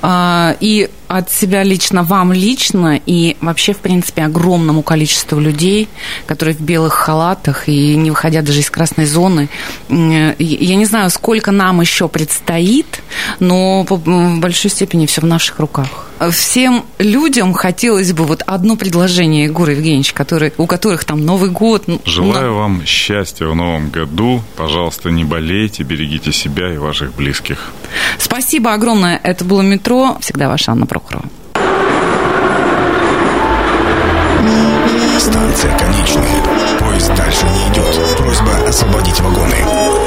А, 0.01 0.55
и 0.59 0.89
от 1.07 1.31
себя 1.31 1.63
лично, 1.63 2.03
вам 2.03 2.33
лично 2.33 2.99
и 3.05 3.37
вообще, 3.41 3.73
в 3.73 3.77
принципе, 3.77 4.23
огромному 4.23 4.81
количеству 4.81 5.39
людей, 5.39 5.87
которые 6.25 6.55
в 6.55 6.61
белых 6.61 6.93
халатах 6.93 7.69
и 7.69 7.95
не 7.95 8.09
выходя 8.09 8.41
даже 8.41 8.59
из 8.59 8.69
красной 8.69 9.05
зоны. 9.05 9.49
Я 9.89 10.75
не 10.75 10.85
знаю, 10.85 11.09
сколько 11.09 11.51
нам 11.51 11.81
еще 11.81 12.07
предстоит, 12.07 13.01
но 13.39 13.83
в 13.83 14.39
большой 14.39 14.71
степени 14.71 15.05
все 15.05 15.21
в 15.21 15.25
наших 15.25 15.59
руках 15.59 16.07
всем 16.31 16.85
людям 16.99 17.53
хотелось 17.53 18.13
бы 18.13 18.25
вот 18.25 18.43
одно 18.45 18.75
предложение, 18.75 19.45
Егор 19.45 19.69
Евгеньевич, 19.69 20.13
который, 20.13 20.53
у 20.57 20.67
которых 20.67 21.05
там 21.05 21.25
Новый 21.25 21.49
год. 21.49 21.83
Ну, 21.87 22.01
Желаю 22.05 22.51
но... 22.51 22.57
вам 22.59 22.85
счастья 22.85 23.47
в 23.47 23.55
Новом 23.55 23.89
году. 23.89 24.41
Пожалуйста, 24.55 25.09
не 25.09 25.23
болейте, 25.23 25.83
берегите 25.83 26.31
себя 26.31 26.73
и 26.73 26.77
ваших 26.77 27.15
близких. 27.15 27.71
Спасибо 28.17 28.73
огромное. 28.73 29.19
Это 29.23 29.45
было 29.45 29.61
«Метро». 29.61 30.17
Всегда 30.21 30.49
ваша 30.49 30.71
Анна 30.71 30.85
Прохорова. 30.85 31.25
Станция 35.17 35.77
конечная. 35.77 36.43
Поезд 36.79 37.13
дальше 37.15 37.45
не 37.45 37.73
идет. 37.73 38.17
Просьба 38.17 38.67
освободить 38.67 39.19
вагоны. 39.21 40.02